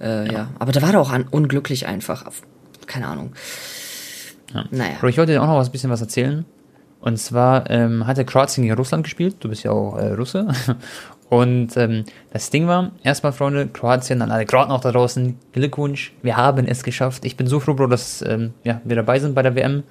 [0.00, 0.48] äh, ja.
[0.58, 2.24] Aber da war er auch an, unglücklich einfach.
[2.86, 3.32] Keine Ahnung.
[4.70, 4.94] Naja.
[5.00, 6.44] Bro, ich wollte dir auch noch was bisschen was erzählen.
[7.00, 9.36] Und zwar ähm, hat der Kroatien gegen Russland gespielt.
[9.40, 10.48] Du bist ja auch äh, Russe.
[11.28, 16.12] Und ähm, das Ding war, erstmal, Freunde, Kroatien, an alle Kroaten auch da draußen, Glückwunsch,
[16.22, 17.24] wir haben es geschafft.
[17.24, 19.82] Ich bin so froh, Bro, dass ähm, ja, wir dabei sind bei der WM.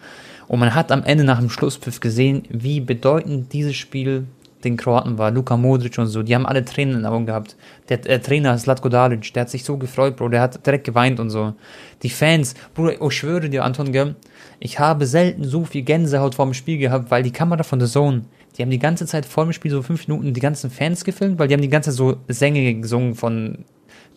[0.48, 4.26] Und man hat am Ende nach dem Schlusspfiff gesehen, wie bedeutend dieses Spiel
[4.66, 7.56] den Kroaten war, Luka Modric und so, die haben alle Tränen in den Augen gehabt.
[7.88, 11.20] Der äh, Trainer Slatko Dalic, der hat sich so gefreut, Bro, der hat direkt geweint
[11.20, 11.54] und so.
[12.02, 14.16] Die Fans, Bruder, ich oh, schwöre dir, Anton, gell,
[14.60, 17.88] ich habe selten so viel Gänsehaut vor dem Spiel gehabt, weil die Kamera von The
[17.88, 18.24] Zone,
[18.58, 21.40] die haben die ganze Zeit vor dem Spiel so fünf Minuten die ganzen Fans gefilmt,
[21.40, 23.66] weil die haben die ganze Zeit so Sänge gesungen von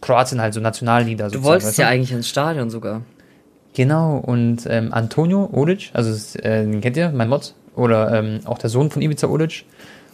[0.00, 1.28] Kroatien, halt so Nationallieder.
[1.28, 3.02] Du wolltest ja eigentlich ins Stadion sogar.
[3.74, 8.58] Genau, und ähm, Antonio Odic, also äh, den kennt ihr, mein Mod, oder ähm, auch
[8.58, 9.64] der Sohn von Ivica Odic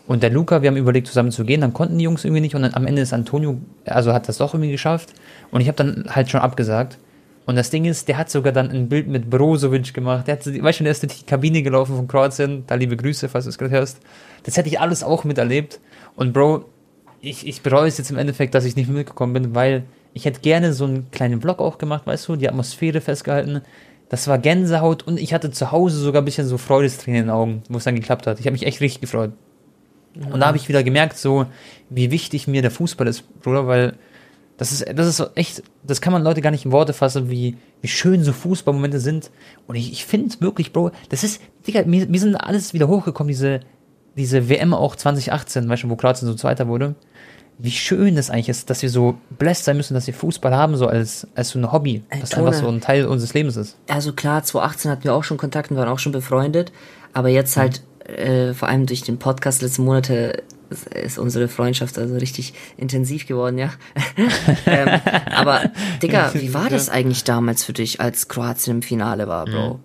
[0.07, 2.55] und der Luca, wir haben überlegt, zusammen zu gehen, dann konnten die Jungs irgendwie nicht
[2.55, 5.15] und dann am Ende ist Antonio, also hat das doch irgendwie geschafft
[5.51, 6.99] und ich habe dann halt schon abgesagt.
[7.47, 10.27] Und das Ding ist, der hat sogar dann ein Bild mit Brozovic gemacht.
[10.27, 12.65] Der hat, weißt du, der ist in die Kabine gelaufen von Kroatien.
[12.67, 14.01] Da liebe Grüße, falls du es gerade hörst.
[14.45, 15.81] Das hätte ich alles auch miterlebt.
[16.17, 16.65] Und Bro,
[17.21, 20.41] ich, ich bereue es jetzt im Endeffekt, dass ich nicht mitgekommen bin, weil ich hätte
[20.41, 23.63] gerne so einen kleinen Vlog auch gemacht, weißt du, die Atmosphäre festgehalten.
[24.09, 27.35] Das war Gänsehaut und ich hatte zu Hause sogar ein bisschen so Freudestränen in den
[27.35, 28.39] Augen, wo es dann geklappt hat.
[28.39, 29.33] Ich habe mich echt richtig gefreut.
[30.15, 30.33] Mhm.
[30.33, 31.47] Und da habe ich wieder gemerkt, so,
[31.91, 33.95] wie wichtig mir der Fußball ist, Bruder, weil
[34.57, 37.57] das ist, das ist echt, das kann man Leute gar nicht in Worte fassen, wie,
[37.81, 39.31] wie schön so Fußballmomente sind.
[39.67, 43.29] Und ich, ich finde wirklich, Bro, das ist, Digga, mir, mir sind alles wieder hochgekommen,
[43.29, 43.61] diese,
[44.17, 46.95] diese WM auch 2018, weißt du, wo Kroatien so Zweiter wurde
[47.59, 50.77] wie schön das eigentlich ist, dass wir so blessed sein müssen, dass wir Fußball haben,
[50.77, 53.77] so als, als so ein Hobby, was einfach so ein Teil unseres Lebens ist.
[53.89, 56.73] Also klar, 2018 hatten wir auch schon Kontakt und waren auch schon befreundet,
[57.13, 60.43] aber jetzt halt, äh, vor allem durch den Podcast letzten Monate
[61.03, 63.71] ist unsere Freundschaft also richtig intensiv geworden, ja.
[64.67, 65.01] ähm,
[65.35, 65.71] aber,
[66.03, 69.81] Digga, wie war das eigentlich damals für dich, als Kroatien im Finale war, Bro?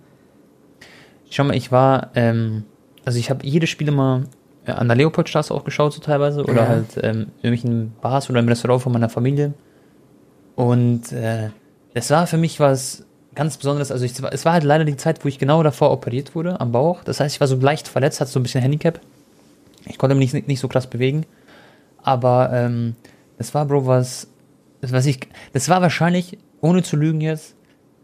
[1.30, 2.63] Schau mal, ich war, ähm,
[3.06, 4.23] also ich habe jede Spiele mal
[4.65, 6.43] an der Leopoldstraße auch geschaut, so teilweise.
[6.43, 6.67] Oder ja.
[6.67, 9.54] halt ähm, in irgendwelchen Bars oder im Restaurant von meiner Familie.
[10.56, 11.49] Und äh,
[11.93, 13.91] es war für mich was ganz Besonderes.
[13.91, 16.71] Also ich, es war halt leider die Zeit, wo ich genau davor operiert wurde, am
[16.71, 17.04] Bauch.
[17.04, 18.99] Das heißt, ich war so leicht verletzt, hatte so ein bisschen Handicap.
[19.89, 21.25] Ich konnte mich nicht, nicht so krass bewegen.
[22.02, 22.95] Aber ähm,
[23.38, 24.28] das war, Bro, was,
[24.82, 25.19] was ich,
[25.52, 27.56] das war wahrscheinlich, ohne zu lügen jetzt,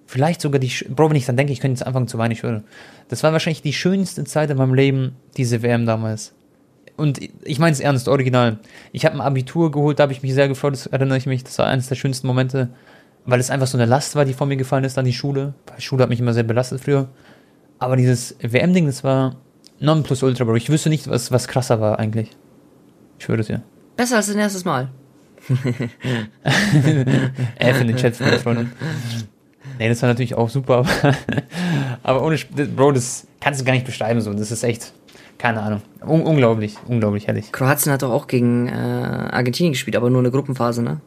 [0.06, 2.44] vielleicht sogar die, Bro, wenn ich dann denke, ich könnte jetzt anfangen zu weinen, ich
[2.44, 2.64] würde.
[3.08, 6.34] Das war wahrscheinlich die schönste Zeit in meinem Leben, diese WM damals
[6.98, 8.60] und ich meine es ernst, original.
[8.92, 11.44] Ich habe ein Abitur geholt, da habe ich mich sehr gefreut, das erinnere ich mich,
[11.44, 12.70] das war eines der schönsten Momente,
[13.26, 15.54] weil es einfach so eine Last war, die von mir gefallen ist an die Schule.
[15.78, 17.10] Die Schule hat mich immer sehr belastet früher.
[17.80, 19.36] Aber dieses WM-Ding, das war
[19.80, 20.56] non plus ultra, Bro.
[20.56, 22.30] Ich wüsste nicht, was, was krasser war eigentlich.
[23.20, 23.62] Ich würde es ja.
[23.96, 24.90] Besser als dein erstes Mal.
[27.58, 28.72] F in den Chat, meine Freundin.
[29.78, 30.90] Nee, das war natürlich auch super, aber,
[32.04, 32.38] aber ohne,
[32.76, 34.34] Bro, das kannst du gar nicht beschreiben, so.
[34.34, 34.94] Das ist echt,
[35.38, 35.82] keine Ahnung.
[36.02, 37.52] Un unglaublich, unglaublich herrlich.
[37.52, 41.00] Kroatien hat doch auch gegen äh, Argentinien gespielt, aber nur eine Gruppenphase, ne?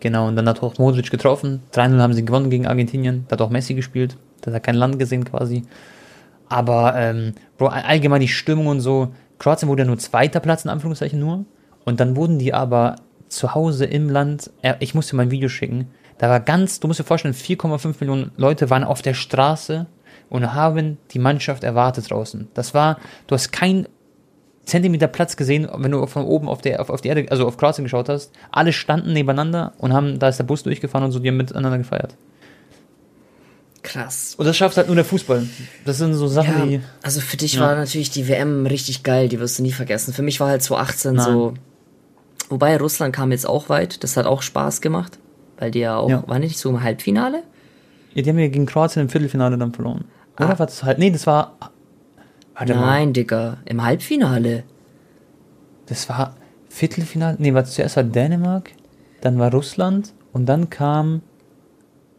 [0.00, 1.62] Genau, und dann hat auch Modric getroffen.
[1.74, 3.24] 3-0 haben sie gewonnen gegen Argentinien.
[3.28, 4.16] Da hat auch Messi gespielt.
[4.40, 5.62] Da hat kein Land gesehen quasi.
[6.52, 9.14] Aber, ähm, Bro, allgemein die Stimmung und so.
[9.38, 11.46] Kroatien wurde ja nur zweiter Platz, in Anführungszeichen nur.
[11.84, 12.96] Und dann wurden die aber
[13.28, 15.88] zu Hause im Land, ich muss dir mal ein Video schicken,
[16.18, 19.86] da war ganz, du musst dir vorstellen, 4,5 Millionen Leute waren auf der Straße
[20.28, 22.48] und haben die Mannschaft erwartet draußen.
[22.52, 23.88] Das war, du hast kein
[24.64, 27.56] Zentimeter Platz gesehen, wenn du von oben auf, der, auf, auf die Erde, also auf
[27.56, 28.30] Kroatien geschaut hast.
[28.52, 31.78] Alle standen nebeneinander und haben, da ist der Bus durchgefahren und so, die haben miteinander
[31.78, 32.14] gefeiert.
[33.92, 34.34] Krass.
[34.38, 35.46] Und das schafft halt nur der Fußball.
[35.84, 36.80] Das sind so Sachen, ja, die.
[37.02, 37.60] Also für dich ja.
[37.60, 40.14] war natürlich die WM richtig geil, die wirst du nie vergessen.
[40.14, 41.24] Für mich war halt 2018 Nein.
[41.24, 41.54] so.
[42.48, 45.18] Wobei Russland kam jetzt auch weit, das hat auch Spaß gemacht,
[45.58, 46.26] weil die ja auch, ja.
[46.26, 47.42] waren die nicht so im Halbfinale?
[48.14, 50.04] Ja, die haben ja gegen Kroatien im Viertelfinale dann verloren.
[50.36, 50.58] Oder ah.
[50.58, 50.98] war das halt?
[50.98, 51.58] Nee, das war.
[52.54, 53.12] Warte Nein, mal.
[53.12, 54.64] Digga, im Halbfinale.
[55.86, 56.34] Das war
[56.70, 57.36] Viertelfinale.
[57.38, 58.70] Nee, war zuerst war Dänemark,
[59.20, 61.20] dann war Russland und dann kam.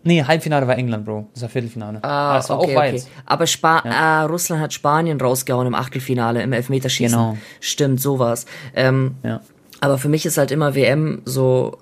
[0.03, 1.27] Nee, Halbfinale war England, Bro.
[1.33, 1.99] Das war Viertelfinale.
[2.03, 2.93] Ah, Aber das war okay, auch weit.
[2.95, 3.03] Okay.
[3.25, 4.23] Aber Spa ja.
[4.23, 7.17] äh, Russland hat Spanien rausgehauen im Achtelfinale, im Elfmeterschießen.
[7.17, 7.37] Genau.
[7.61, 8.45] Stimmt, sowas.
[8.75, 9.41] Ähm, ja.
[9.79, 11.77] Aber für mich ist halt immer WM so,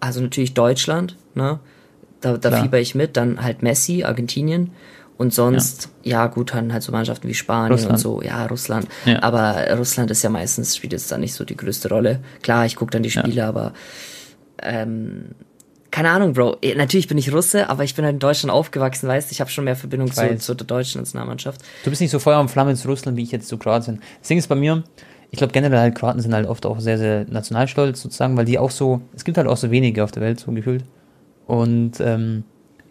[0.00, 1.60] also natürlich Deutschland, ne?
[2.20, 3.16] Da, da fieber ich mit.
[3.16, 4.70] Dann halt Messi, Argentinien.
[5.18, 6.22] Und sonst, ja.
[6.22, 7.92] ja, gut, dann halt so Mannschaften wie Spanien Russland.
[7.92, 8.88] und so, ja, Russland.
[9.04, 9.22] Ja.
[9.22, 12.20] Aber Russland ist ja meistens, spielt jetzt da nicht so die größte Rolle.
[12.42, 13.72] Klar, ich gucke dann die Spiele, aber
[14.62, 15.26] ähm,
[15.92, 16.56] keine Ahnung, Bro.
[16.62, 19.50] Eh, natürlich bin ich Russe, aber ich bin halt in Deutschland aufgewachsen, weißt Ich habe
[19.50, 21.60] schon mehr Verbindung zu, zu, der deutschen Nationalmannschaft.
[21.84, 24.00] Du bist nicht so Feuer und Flamme zu Russland, wie ich jetzt zu Kroatien.
[24.18, 24.82] Das Ding ist bei mir,
[25.30, 28.58] ich glaube generell halt Kroaten sind halt oft auch sehr, sehr nationalstolz sozusagen, weil die
[28.58, 30.82] auch so, es gibt halt auch so wenige auf der Welt, so gefühlt.
[31.46, 32.44] Und ähm,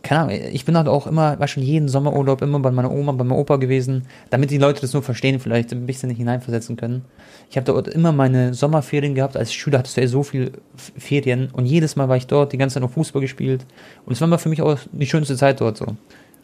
[0.03, 3.11] keine Ahnung, ich bin halt auch immer, war schon jeden Sommerurlaub immer bei meiner Oma,
[3.11, 6.75] bei meinem Opa gewesen, damit die Leute das nur verstehen, vielleicht ein bisschen nicht hineinversetzen
[6.75, 7.05] können.
[7.49, 9.37] Ich habe dort immer meine Sommerferien gehabt.
[9.37, 12.57] Als Schüler hattest du ja so viel Ferien und jedes Mal war ich dort, die
[12.57, 13.65] ganze Zeit noch Fußball gespielt.
[14.05, 15.85] Und es war mal für mich auch die schönste Zeit dort so.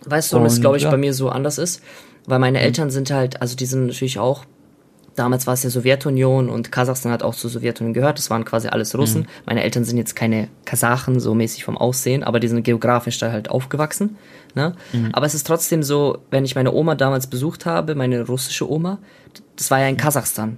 [0.05, 0.91] Weißt du, warum es, glaube ich, ja.
[0.91, 1.81] bei mir so anders ist?
[2.27, 2.65] Weil meine mhm.
[2.65, 4.45] Eltern sind halt, also die sind natürlich auch
[5.17, 8.17] damals war es ja Sowjetunion und Kasachstan hat auch zur Sowjetunion gehört.
[8.17, 9.21] Das waren quasi alles Russen.
[9.21, 9.27] Mhm.
[9.45, 13.31] Meine Eltern sind jetzt keine Kasachen, so mäßig vom Aussehen, aber die sind geografisch da
[13.31, 14.17] halt aufgewachsen.
[14.53, 14.75] Ne?
[14.93, 15.09] Mhm.
[15.13, 18.99] Aber es ist trotzdem so, wenn ich meine Oma damals besucht habe, meine russische Oma,
[19.55, 20.57] das war ja in Kasachstan.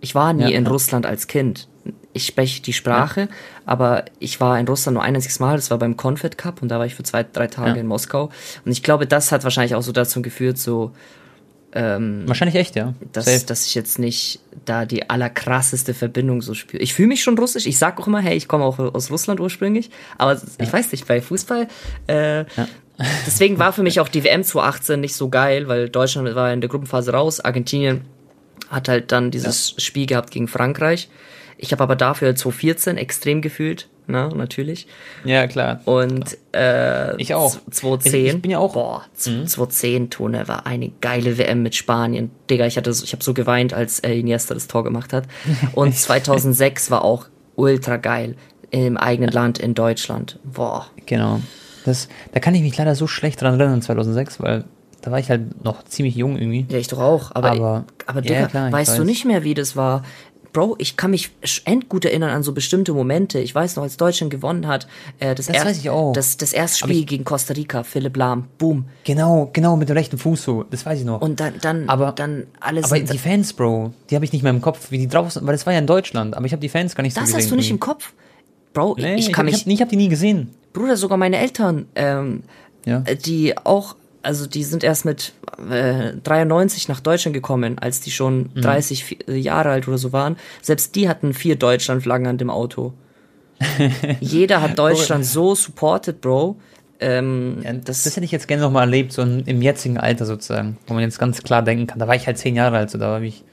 [0.00, 0.70] Ich war nie ja, in ja.
[0.70, 1.68] Russland als Kind.
[2.12, 3.28] Ich spreche die Sprache, ja.
[3.64, 6.68] aber ich war in Russland nur ein einziges Mal, das war beim Confed Cup und
[6.68, 8.30] da war ich für zwei, drei Tage in Moskau.
[8.64, 10.92] Und ich glaube, das hat wahrscheinlich auch so dazu geführt, so,
[11.72, 12.94] ähm, Wahrscheinlich echt, ja.
[13.12, 16.82] Dass, dass ich jetzt nicht da die allerkrasseste Verbindung so spüre.
[16.82, 17.66] Ich fühle mich schon russisch.
[17.66, 19.90] Ich sag auch immer, hey, ich komme auch aus Russland ursprünglich.
[20.16, 20.40] Aber ja.
[20.58, 21.68] ich weiß nicht, bei Fußball.
[22.06, 22.46] Äh, ja.
[23.26, 26.60] deswegen war für mich auch die WM 2018 nicht so geil, weil Deutschland war in
[26.60, 27.40] der Gruppenphase raus.
[27.40, 28.02] Argentinien
[28.70, 29.80] hat halt dann dieses ja.
[29.80, 31.10] Spiel gehabt gegen Frankreich.
[31.58, 34.86] Ich habe aber dafür 2014 extrem gefühlt, ne, natürlich.
[35.24, 35.80] Ja, klar.
[35.84, 37.56] Und äh, ich auch.
[37.70, 38.26] 2010.
[38.26, 38.74] Ich, ich bin ja auch.
[38.74, 39.46] Boah, mhm.
[39.46, 42.30] 2010 Tone war eine geile WM mit Spanien.
[42.50, 45.24] Digga, ich hatte ich habe so geweint, als äh, Iniesta das Tor gemacht hat.
[45.74, 48.36] Und 2006 war auch ultra geil
[48.70, 50.38] im eigenen Land in Deutschland.
[50.44, 50.86] Boah.
[51.06, 51.40] Genau.
[51.84, 54.64] Das, da kann ich mich leider so schlecht dran erinnern 2006, weil
[55.02, 56.66] da war ich halt noch ziemlich jung irgendwie.
[56.68, 57.30] Ja, ich doch auch.
[57.32, 58.98] Aber, aber, aber Digga, ja, klar, weißt weiß.
[58.98, 60.02] du nicht mehr, wie das war?
[60.56, 61.32] Bro, ich kann mich
[61.66, 63.38] endgut erinnern an so bestimmte Momente.
[63.38, 64.86] Ich weiß noch, als Deutschland gewonnen hat,
[65.18, 66.14] äh, das, das, erst, weiß ich auch.
[66.14, 68.86] das, das erste Spiel ich, gegen Costa Rica, Philipp Lahm, boom.
[69.04, 71.20] Genau, genau, mit dem rechten Fuß so, das weiß ich noch.
[71.20, 72.86] Und dann, dann, aber, dann alles.
[72.86, 75.52] Aber die Fans, Bro, die habe ich nicht mehr im Kopf, wie die draußen, weil
[75.52, 77.34] das war ja in Deutschland, aber ich habe die Fans gar nicht so gesehen.
[77.34, 78.14] Das hast du nicht im Kopf?
[78.72, 79.74] Bro, nee, ich, ich kann ich mich.
[79.74, 80.54] Ich habe hab die nie gesehen.
[80.72, 82.44] Bruder, sogar meine Eltern, ähm,
[82.86, 83.00] ja.
[83.00, 83.94] die auch
[84.26, 85.32] also die sind erst mit
[85.70, 88.62] äh, 93 nach Deutschland gekommen, als die schon mhm.
[88.62, 90.36] 30 Jahre alt oder so waren.
[90.60, 92.92] Selbst die hatten vier Deutschlandflaggen an dem Auto.
[94.20, 96.56] Jeder hat Deutschland so supported, Bro.
[96.98, 100.78] Ähm, ja, das, das, hätte ich jetzt gerne nochmal erlebt, so im jetzigen Alter sozusagen,
[100.86, 101.98] wo man jetzt ganz klar denken kann.
[101.98, 103.44] Da war ich halt zehn Jahre alt, so da war ich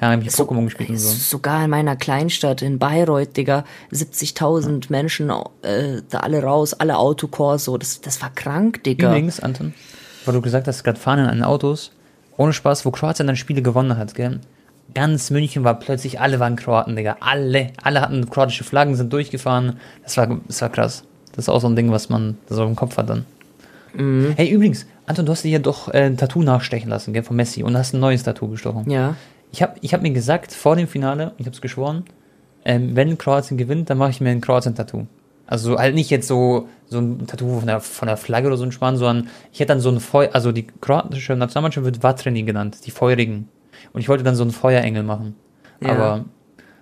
[0.00, 1.10] hab ich so, Pokémon gespielt und so.
[1.10, 4.86] Sogar in meiner Kleinstadt in Bayreuth, Digga, 70.000 ja.
[4.90, 5.30] Menschen,
[5.62, 9.08] äh, da alle raus, alle Autokurs, so, das, das war krank, Digga.
[9.08, 9.74] Übrigens, Anton,
[10.28, 11.90] weil du gesagt hast, gerade fahren in einen Autos,
[12.36, 14.40] ohne Spaß, wo Kroatien dann Spiele gewonnen hat, gell?
[14.94, 17.16] Ganz München war plötzlich, alle waren Kroaten, Digga.
[17.20, 19.78] Alle, alle hatten kroatische Flaggen, sind durchgefahren.
[20.02, 21.04] Das war, das war krass.
[21.32, 23.26] Das ist auch so ein Ding, was man so im Kopf hat dann.
[23.94, 24.32] Mhm.
[24.36, 27.36] Hey, übrigens, Anton, du hast dir hier doch äh, ein Tattoo nachstechen lassen, gell, von
[27.36, 28.88] Messi und hast ein neues Tattoo gestochen.
[28.90, 29.16] Ja.
[29.52, 32.04] Ich habe ich hab mir gesagt, vor dem Finale, ich habe es geschworen,
[32.64, 35.06] ähm, wenn Kroatien gewinnt, dann mache ich mir ein Kroatien-Tattoo.
[35.50, 38.64] Also halt nicht jetzt so, so ein Tattoo von der, von der Flagge oder so
[38.64, 42.42] ein Spann, sondern ich hätte dann so ein Feuer, also die kroatische Nationalmannschaft wird Vatreni
[42.42, 43.48] genannt, die Feurigen.
[43.94, 45.36] Und ich wollte dann so einen Feuerengel machen.
[45.80, 45.90] Ja.
[45.92, 46.14] Aber,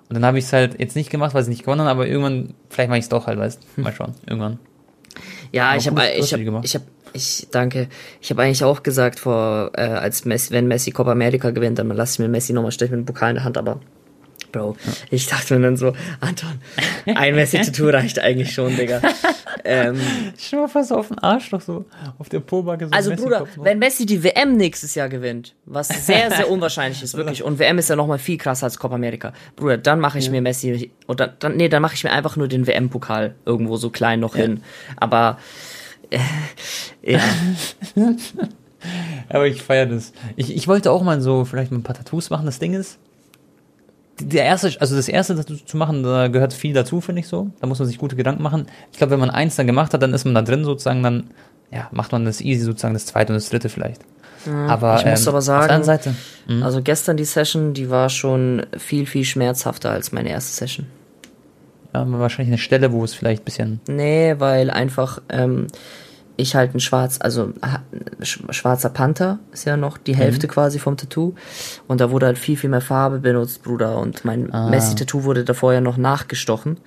[0.08, 2.08] und dann habe ich es halt jetzt nicht gemacht, weil sie nicht gewonnen haben, aber
[2.08, 4.58] irgendwann, vielleicht mache ich es doch halt, weißt du, mal schauen, irgendwann.
[5.52, 7.88] Ja, aber ich habe, ich habe, ich habe, ich danke.
[8.20, 11.88] Ich habe eigentlich auch gesagt, vor, äh, als Messi, wenn Messi Copa America gewinnt, dann
[11.88, 13.78] lasse ich mir Messi nochmal stechen mit dem Pokal in der Hand, aber
[14.52, 14.76] Bro.
[15.10, 16.60] Ich dachte mir dann so, Anton,
[17.06, 19.00] ein Messi-Tattoo reicht eigentlich schon, Digga.
[19.64, 20.00] ähm,
[20.36, 21.84] ich mal fast auf den Arsch doch so,
[22.18, 26.30] auf der Pobacke so Also Bruder, wenn Messi die WM nächstes Jahr gewinnt, was sehr,
[26.30, 29.78] sehr unwahrscheinlich ist, wirklich, und WM ist ja nochmal viel krasser als Copa America, Bruder,
[29.78, 30.30] dann mache ich ja.
[30.30, 33.90] mir Messi, oder dann, nee, dann mache ich mir einfach nur den WM-Pokal irgendwo so
[33.90, 34.42] klein noch ja.
[34.42, 34.62] hin.
[34.96, 35.38] Aber,
[36.10, 36.18] äh,
[37.02, 37.20] ja.
[39.28, 40.12] Aber ich feiere das.
[40.36, 42.46] Ich, ich wollte auch mal so vielleicht mal ein paar Tattoos machen.
[42.46, 42.98] Das Ding ist,
[44.20, 47.50] der erste, also das erste dazu zu machen, da gehört viel dazu, finde ich so.
[47.60, 48.66] Da muss man sich gute Gedanken machen.
[48.92, 51.30] Ich glaube, wenn man eins dann gemacht hat, dann ist man da drin sozusagen, dann
[51.70, 54.00] ja, macht man das easy sozusagen das zweite und das dritte vielleicht.
[54.46, 56.14] Ja, aber ich muss ähm, aber sagen, Seite,
[56.46, 56.62] mhm.
[56.62, 60.86] also gestern die Session, die war schon viel viel schmerzhafter als meine erste Session.
[61.92, 63.80] Ja, wahrscheinlich eine Stelle, wo es vielleicht ein bisschen.
[63.88, 65.66] Nee, weil einfach ähm,
[66.36, 67.52] ich halt ein schwarz, also
[68.20, 70.50] schwarzer Panther ist ja noch die Hälfte mhm.
[70.50, 71.34] quasi vom Tattoo.
[71.88, 73.98] Und da wurde halt viel, viel mehr Farbe benutzt, Bruder.
[73.98, 74.68] Und mein ah.
[74.68, 76.78] Messi-Tattoo wurde davor ja noch nachgestochen.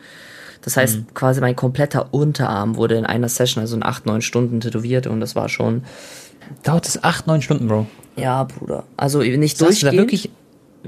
[0.62, 1.14] Das heißt, mhm.
[1.14, 5.20] quasi mein kompletter Unterarm wurde in einer Session, also in acht, neun Stunden tätowiert und
[5.20, 5.84] das war schon.
[6.64, 7.88] Dauert es acht, neun Stunden, Bro?
[8.16, 8.84] Ja, Bruder.
[8.98, 9.98] Also nicht das durchgehend.
[9.98, 10.30] wirklich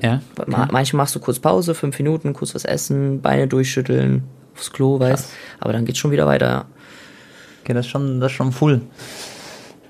[0.02, 0.22] ja.
[0.46, 0.68] Mhm.
[0.72, 4.24] Manchmal machst du kurz Pause, fünf Minuten, kurz was essen, Beine durchschütteln,
[4.56, 5.30] aufs Klo, weißt.
[5.60, 6.66] Aber dann geht's schon wieder weiter, ja.
[7.62, 8.82] Okay, das ist schon, das ist schon full.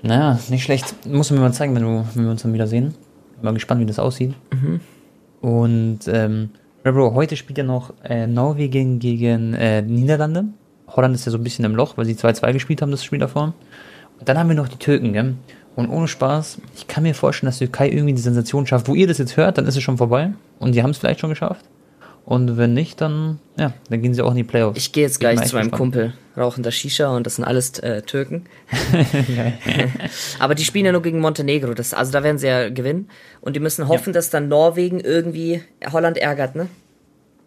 [0.02, 0.94] Naja, nicht schlecht.
[1.06, 2.94] Muss mir mal zeigen, wenn, du, wenn wir uns dann wieder sehen.
[3.36, 4.34] Bin mal gespannt, wie das aussieht.
[4.52, 4.80] Mhm.
[5.40, 6.50] Und, ähm,
[6.82, 10.44] Bro, heute spielt ja noch äh, Norwegen gegen äh, Niederlande.
[10.88, 13.20] Holland ist ja so ein bisschen im Loch, weil sie 2-2 gespielt haben, das Spiel
[13.20, 13.54] davor.
[14.18, 15.34] Und dann haben wir noch die Türken, gell?
[15.74, 18.88] Und ohne Spaß, ich kann mir vorstellen, dass die Türkei irgendwie die Sensation schafft.
[18.88, 20.32] Wo ihr das jetzt hört, dann ist es schon vorbei.
[20.58, 21.64] Und die haben es vielleicht schon geschafft.
[22.32, 24.78] Und wenn nicht, dann, ja, dann gehen sie auch in die Playoffs.
[24.78, 25.72] Ich gehe jetzt gleich zu meinem gespannt.
[25.72, 28.46] Kumpel, rauchen da Shisha und das sind alles äh, Türken.
[30.38, 33.10] Aber die spielen ja nur gegen Montenegro, das, also da werden sie ja gewinnen.
[33.42, 35.60] Und die müssen hoffen, dass dann Norwegen irgendwie
[35.92, 36.68] Holland ärgert, ne?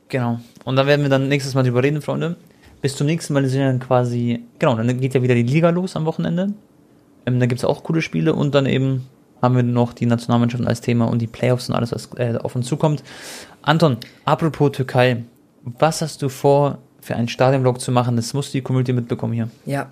[0.10, 0.39] Genau.
[0.65, 2.36] Und da werden wir dann nächstes Mal drüber reden, Freunde.
[2.84, 5.71] Bis zum nächsten Mal sind ja dann quasi, genau, dann geht ja wieder die Liga
[5.71, 6.54] los am Wochenende.
[7.26, 9.08] Ähm, da gibt es auch coole Spiele und dann eben
[9.45, 12.55] haben wir noch die Nationalmannschaften als Thema und die Playoffs und alles, was äh, auf
[12.55, 13.03] uns zukommt.
[13.62, 15.23] Anton, apropos Türkei,
[15.63, 18.15] was hast du vor, für einen Stadionvlog zu machen?
[18.15, 19.49] Das muss die Community mitbekommen hier.
[19.65, 19.91] Ja,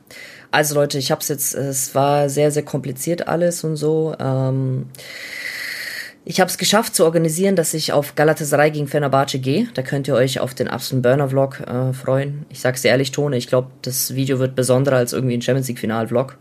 [0.51, 4.15] also Leute, ich hab's jetzt, es war sehr, sehr kompliziert alles und so.
[4.19, 4.87] Ähm,
[6.25, 9.67] ich habe es geschafft zu organisieren, dass ich auf Galatasaray gegen Fenerbahce gehe.
[9.73, 12.45] Da könnt ihr euch auf den absoluten Burner-Vlog äh, freuen.
[12.49, 15.67] Ich sag's dir ehrlich, Tone, ich glaube, das Video wird besonderer als irgendwie ein Champions
[15.67, 16.37] League-Final-Vlog.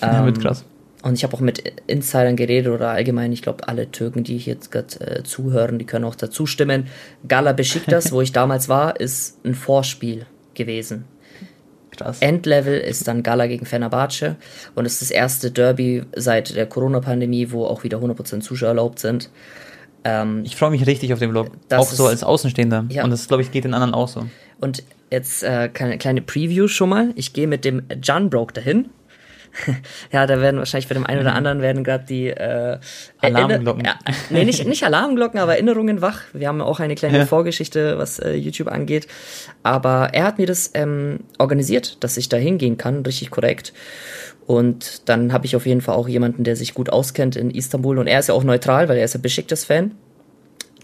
[0.00, 0.64] ja, Ähm, wird krass.
[1.04, 4.54] Und ich habe auch mit Insidern geredet oder allgemein, ich glaube, alle Türken, die hier
[4.54, 6.86] jetzt gerade äh, zuhören, die können auch dazu stimmen.
[7.28, 11.04] Gala Besiktas, wo ich damals war, ist ein Vorspiel gewesen.
[11.90, 12.18] Krass.
[12.20, 14.36] Endlevel ist dann Gala gegen Fenerbahce
[14.74, 18.98] und es ist das erste Derby seit der Corona-Pandemie, wo auch wieder 100% Zuschauer erlaubt
[18.98, 19.28] sind.
[20.04, 21.50] Ähm, Ich freue mich richtig auf den Vlog.
[21.70, 22.86] Auch so ist- als Außenstehender.
[22.88, 23.04] Ja.
[23.04, 24.24] Und das, glaube ich, geht den anderen auch so.
[24.60, 27.10] und jetzt äh, keine kleine Preview schon mal.
[27.14, 28.88] Ich gehe mit dem John Broke dahin.
[30.12, 32.78] ja, da werden wahrscheinlich bei dem einen oder anderen werden gerade die äh,
[33.20, 33.84] Alarmglocken.
[33.84, 36.20] Erinner- Ja, nee, nicht, nicht Alarmglocken, aber Erinnerungen wach.
[36.32, 37.26] Wir haben auch eine kleine Ja.
[37.26, 39.06] Vorgeschichte, was äh, YouTube angeht.
[39.62, 43.72] Aber er hat mir das ähm, organisiert, dass ich da hingehen kann, richtig korrekt.
[44.46, 47.98] Und dann habe ich auf jeden Fall auch jemanden, der sich gut auskennt in Istanbul.
[47.98, 49.92] Und er ist ja auch neutral, weil er ist ja Besiktas-Fan.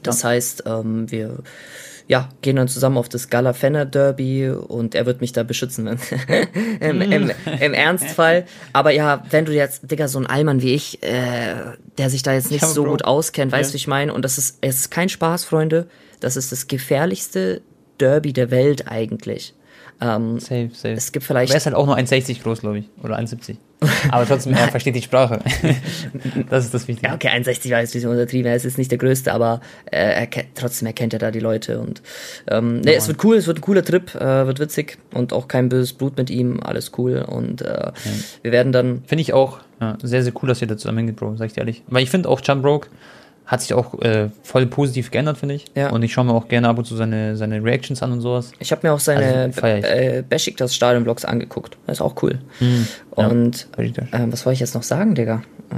[0.03, 1.39] Das heißt, ähm, wir
[2.11, 5.87] ja, gehen dann zusammen auf das Gala Fenner Derby und er wird mich da beschützen,
[5.87, 6.01] wenn,
[7.01, 8.47] im, im, im Ernstfall.
[8.73, 11.55] Aber ja, wenn du jetzt, Digga, so ein Allmann wie ich, äh,
[11.99, 12.91] der sich da jetzt nicht Ja, so Bro.
[12.91, 13.75] gut auskennt, weißt du, Ja.
[13.75, 14.13] wie ich meine?
[14.13, 15.87] Und das ist, es ist kein Spaß, Freunde.
[16.19, 17.63] Das ist das gefährlichste
[18.01, 19.55] Derby der Welt eigentlich.
[20.01, 20.95] Ähm, Safe, safe.
[20.95, 22.85] es gibt Aber vielleicht er ist halt auch nur 1,60 groß, glaube ich.
[23.03, 23.57] Oder 1,70.
[24.11, 25.41] Aber trotzdem, er versteht die Sprache.
[26.51, 27.09] das ist das Wichtige.
[27.09, 29.61] Ja, okay, 61 war jetzt ein bisschen untertrieben, er ist jetzt nicht der Größte, aber
[29.87, 32.03] äh, er kennt, trotzdem erkennt er da die Leute und
[32.49, 35.49] ähm, nee, es wird cool, es wird ein cooler Trip, äh, wird witzig und auch
[35.49, 37.93] kein böses Blut mit ihm, alles cool und äh,
[38.43, 41.17] wir werden dann, Finde ich auch ja, sehr, sehr cool, dass ihr da zusammen hingeht,
[41.17, 41.83] Bro, sag ich dir ehrlich.
[41.89, 42.89] Weil ich finde auch Jumbroke
[43.51, 45.65] hat sich auch äh, voll positiv geändert, finde ich.
[45.75, 45.91] Ja.
[45.91, 48.53] Und ich schaue mir auch gerne ab und zu seine, seine Reactions an und sowas.
[48.61, 52.39] ich habe mir auch seine Also, äh, Besiktas Stadion-Vlogs angeguckt, das ist auch cool.
[53.11, 54.05] Und Richtig.
[54.13, 55.43] ähm, was wollte ich jetzt noch sagen, Digga?
[55.73, 55.75] Äh,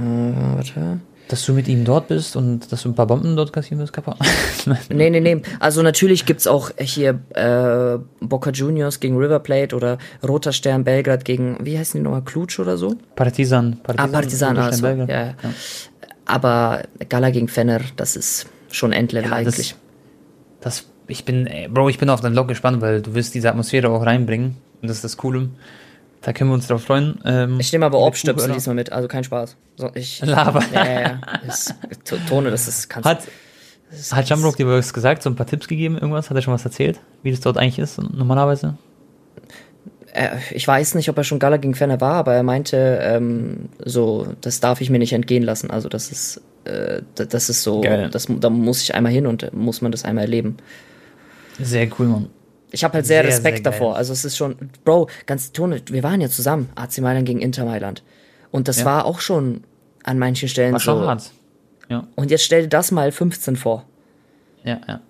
[0.55, 0.99] warte.
[1.29, 3.93] Dass du mit ihm dort bist und dass du ein paar Bomben dort kassieren wirst,
[3.93, 4.17] Kappa.
[4.89, 5.41] Nee, nee, nee.
[5.59, 11.25] Also natürlich gibt's auch hier äh, Boca Juniors gegen River Plate oder Roter Stern Belgrad
[11.25, 12.95] gegen, wie heißen die nochmal, Klutsch oder so?
[13.15, 13.79] Partizan.
[13.87, 15.33] Ah, Partizan, Partizan ah, so, ja, ja.
[16.25, 19.75] Aber Gala gegen Fenner, das ist schon Endlevel Ja, das- eigentlich.
[20.61, 23.49] Das, ich bin, ey, Bro, ich bin auf deinen Log gespannt, weil du wirst diese
[23.49, 24.55] Atmosphäre auch reinbringen.
[24.81, 25.49] Und das ist das Coole.
[26.21, 27.19] Da können wir uns drauf freuen.
[27.25, 28.53] Ähm, Ich nehme aber Zuhörer.
[28.53, 29.57] diesmal mit, also kein Spaß.
[29.75, 30.63] So, ich, Lava.
[30.73, 31.21] Ja, ja, ja.
[31.45, 31.73] Das,
[32.05, 33.27] to- Tone, das ist, kannst Hat,
[34.11, 36.29] hat Jamrock dir was gesagt, so ein paar Tipps gegeben, irgendwas?
[36.29, 38.77] Hat er schon was erzählt, wie das dort eigentlich ist, normalerweise?
[40.13, 43.69] Äh, ich weiß nicht, ob er schon Gala gegen Fenner war, aber er meinte, ähm,
[43.83, 45.69] so, das darf ich mir nicht entgehen lassen.
[45.71, 48.09] Also das ist, äh, das ist so, Geil.
[48.09, 50.57] das, da muss ich einmal hin und muss man das einmal erleben.
[51.59, 52.29] Sehr cool, Mann.
[52.71, 53.95] Ich habe halt sehr, Sehr, Respekt sehr davor.
[53.95, 57.65] Also es ist schon, Bro, ganz Tone, wir waren ja zusammen, AC Mailand gegen Inter
[57.65, 58.01] Mailand.
[58.49, 58.85] Und das Ja.
[58.85, 59.63] war auch schon
[60.03, 61.07] an manchen Stellen War schon so.
[61.07, 61.31] hart.
[61.89, 63.85] Ja, Und jetzt stell dir das mal 15 vor.
[64.63, 65.01] ja, ja.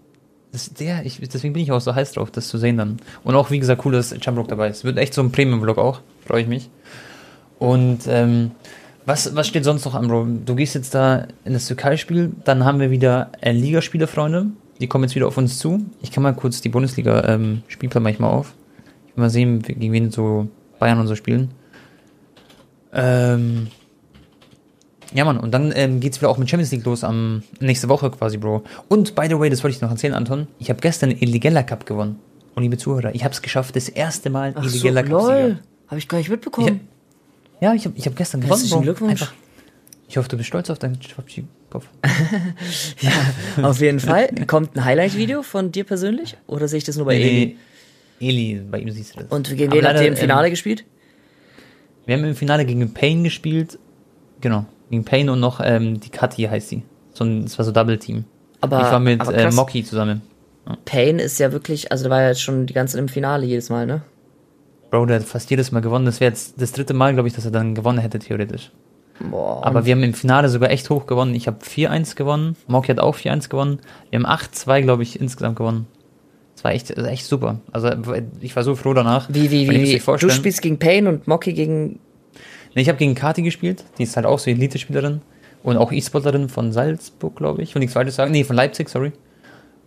[0.54, 2.98] Das, der, ich, deswegen bin ich auch so heiß drauf, das zu sehen dann.
[3.24, 4.84] Und auch, wie gesagt, cool, dass Jamrock dabei ist.
[4.84, 6.02] Wird echt so ein Premium-Vlog auch.
[6.26, 6.70] Freue ich mich.
[7.58, 8.52] Und ähm,
[9.06, 10.28] was, was steht sonst noch an, Bro?
[10.46, 14.46] Du gehst jetzt da in das Türkei-Spiel, dann haben wir wieder äh, Ligaspiele, Freunde.
[14.80, 15.84] Die kommen jetzt wieder auf uns zu.
[16.02, 18.54] Ich kann mal kurz die Bundesliga-Spielplan manchmal auf.
[19.08, 21.52] Ich will mal sehen, gegen wen so Bayern und so spielen.
[22.94, 23.68] Ähm,
[25.14, 28.10] ja, Mann, und dann ähm, geht's wieder auch mit Champions League los am nächste Woche
[28.10, 28.64] quasi, Bro.
[28.88, 30.48] Und by the way, das wollte ich noch erzählen, Anton.
[30.60, 32.20] Ich habe gestern Illegella Cup gewonnen.
[32.56, 35.60] Und liebe Zuhörer, ich habe es geschafft, das erste Mal Illegella Cup Sieger.
[35.88, 36.82] Habe ich gar nicht mitbekommen.
[37.62, 38.84] Ja, ich habe ich hab gestern gewonnen, Herzlichen Bro.
[38.84, 39.22] Glückwunsch.
[39.22, 39.34] Einfach.
[40.08, 41.88] Ich hoffe, du bist stolz auf deinen Schwabschi-Kopf.
[43.64, 44.30] Auf jeden Fall.
[44.46, 46.38] Kommt ein Highlight-Video von dir persönlich?
[46.46, 47.58] Oder sehe ich das nur bei Eli?
[48.20, 49.32] Eli, bei ihm siehst du das.
[49.32, 50.84] Und gegen wen habt ihr im Finale ähm, gespielt?
[52.06, 53.80] Wir haben im Finale gegen Payne gespielt.
[54.42, 56.84] Genau, gegen Payne und noch ähm, die Kathi heißt sie.
[57.14, 58.26] So ein, das war so Double-Team.
[58.62, 60.22] Aber, ich war mit äh, Moki zusammen.
[60.86, 63.46] Payne ist ja wirklich, also der war ja jetzt schon die ganze Zeit im Finale
[63.46, 64.02] jedes Mal, ne?
[64.90, 66.06] Bro, der hat fast jedes Mal gewonnen.
[66.06, 68.72] Das wäre jetzt das dritte Mal, glaube ich, dass er dann gewonnen hätte, theoretisch.
[69.20, 69.66] Boah.
[69.66, 71.36] Aber wir haben im Finale sogar echt hoch gewonnen.
[71.36, 72.56] Ich habe 4-1 gewonnen.
[72.68, 73.80] Moki hat auch 4-1 gewonnen.
[74.10, 75.88] Wir haben 8-2, glaube ich, insgesamt gewonnen.
[76.56, 77.60] Das war echt, echt super.
[77.72, 77.90] Also
[78.40, 79.28] ich war so froh danach.
[79.30, 80.00] Wie, wie, wie?
[80.00, 82.00] vorstellen- Du spielst gegen Payne und Mocky gegen.
[82.76, 83.84] Nee, ich habe gegen Kati gespielt.
[83.98, 85.22] Die ist halt auch so Elite-Spielerin.
[85.64, 87.74] Und auch E-Sportlerin von Salzburg, glaube ich.
[87.74, 88.32] Will nichts Falsches sagen.
[88.32, 89.14] Nee, von Leipzig, sorry.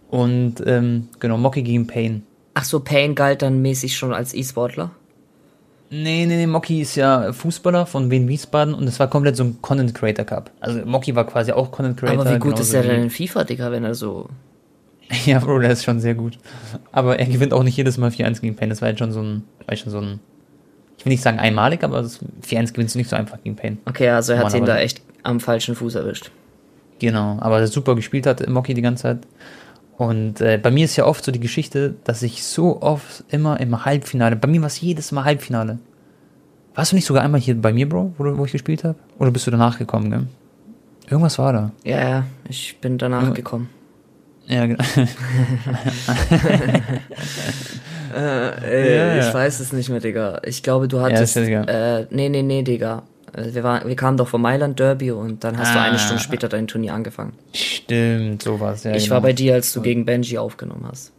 [0.08, 2.22] Und ähm, genau, Moki gegen Payne.
[2.54, 4.92] Ach so, Payne galt dann mäßig schon als E-Sportler.
[5.90, 9.44] Nee, nee, nee, Moki ist ja Fußballer von Wien Wiesbaden und es war komplett so
[9.44, 10.50] ein Content Creator Cup.
[10.58, 12.22] Also Moki war quasi auch Content Creator.
[12.22, 14.28] Aber wie gut ist er denn in FIFA, Digga, wenn er so.
[15.26, 16.38] Ja, Bro, der ist schon sehr gut.
[16.90, 18.70] Aber er gewinnt auch nicht jedes Mal 4-1 gegen Payne.
[18.70, 20.18] Das war jetzt schon so ein, war jetzt schon so ein,
[20.98, 23.76] ich will nicht sagen einmalig, aber das 4-1 gewinnst du nicht so einfach gegen Payne.
[23.84, 26.30] Okay, also er hat ihn da echt am falschen Fuß erwischt.
[26.98, 29.18] Genau, aber der super gespielt hat, Moki die ganze Zeit.
[29.98, 33.58] Und äh, bei mir ist ja oft so die Geschichte, dass ich so oft immer
[33.60, 35.78] im Halbfinale, bei mir war es jedes Mal Halbfinale.
[36.74, 38.96] Warst du nicht sogar einmal hier bei mir, Bro, wo, wo ich gespielt habe?
[39.18, 40.26] Oder bist du danach gekommen, gell?
[41.08, 41.70] Irgendwas war da.
[41.84, 43.30] Ja, ja, ich bin danach Ja.
[43.30, 43.68] gekommen.
[44.46, 44.84] Ja, genau.
[48.14, 49.34] Äh, Ja, ich ja.
[49.34, 50.40] weiß es nicht mehr, Digga.
[50.44, 51.36] Ich glaube, du hattest.
[51.36, 51.62] ja
[52.00, 53.02] äh, nee, nee, nee, Digga.
[53.36, 55.98] Äh, Wir, waren, wir kamen doch vom Mailand Derby und dann hast du eine Ah.
[55.98, 57.32] Stunde später dein Turnier angefangen.
[57.52, 58.84] Stimmt, sowas.
[58.84, 59.14] Ja, ich genau.
[59.16, 61.12] war bei dir, als du gegen Benji aufgenommen hast.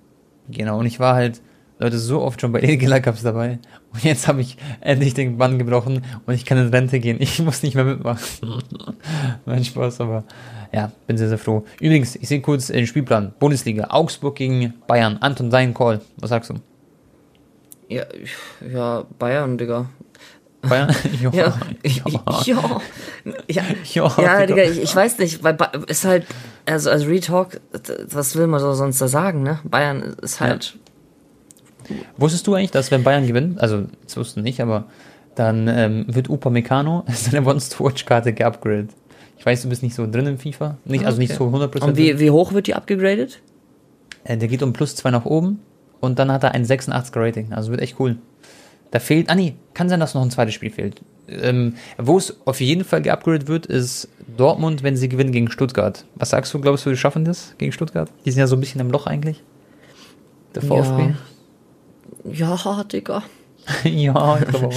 [0.50, 1.42] Genau, und ich war halt,
[1.80, 3.60] Leute, so oft schon bei Illegal Cups dabei.
[3.94, 7.18] Und jetzt habe ich endlich den Bann gebrochen und ich kann in Rente gehen.
[7.20, 8.22] Ich muss nicht mehr mitmachen.
[9.46, 10.24] mein Spaß, aber
[10.74, 11.64] ja, bin sehr, sehr froh.
[11.80, 13.34] Übrigens, ich sehe kurz den Spielplan.
[13.40, 15.18] Bundesliga, Augsburg gegen Bayern.
[15.22, 16.02] Anton, dein Call.
[16.18, 16.56] Was sagst du?
[17.90, 18.04] Ja,
[18.74, 19.90] ja, Bayern, Digga.
[20.62, 20.94] Bayern?
[21.22, 22.72] Ja, ja, ja,
[23.48, 24.64] ja, Ja, ja Digga.
[24.64, 26.26] Ich, ich weiß nicht, weil Ba- ist halt,
[26.66, 27.62] also als Retalk,
[28.12, 29.60] was will man so sonst da sagen, ne?
[29.64, 30.78] Bayern ist halt,
[32.18, 34.86] Wusstest du eigentlich, dass wenn Bayern gewinnt, also das wussten nicht, aber
[35.36, 38.90] dann ähm, wird Upamecano seine Once-to-Watch-Karte geupgradet.
[39.38, 40.78] Ich weiß, du bist nicht so drin im FIFA.
[40.84, 41.82] Nicht, Also nicht so 100%.
[41.84, 43.40] und wie, wie hoch wird die abgegradet?
[44.24, 45.60] Äh, der geht um plus zwei nach oben
[46.00, 47.54] und dann hat er ein 86er Rating.
[47.54, 48.18] Also wird echt cool.
[48.92, 51.02] Da fehlt, ah nee, kann sein, dass noch ein zweites Spiel fehlt.
[51.30, 56.06] Ähm, Wo es auf jeden Fall geupgradet wird, ist Dortmund, wenn sie gewinnen gegen Stuttgart.
[56.16, 58.10] Was sagst du, glaubst du, die schaffen das gegen Stuttgart?
[58.26, 59.44] Die sind ja so ein bisschen im Loch eigentlich.
[60.56, 61.14] Der VfB.
[62.32, 63.24] Ja, Digga.
[63.84, 64.74] Ja, ich glaube auch.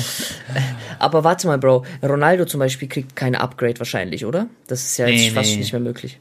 [0.99, 4.49] Aber warte mal, Bro, Ronaldo zum Beispiel kriegt kein Upgrade wahrscheinlich, oder?
[4.66, 5.59] Das ist ja jetzt Nee, fast nee.
[5.59, 6.18] nicht mehr möglich.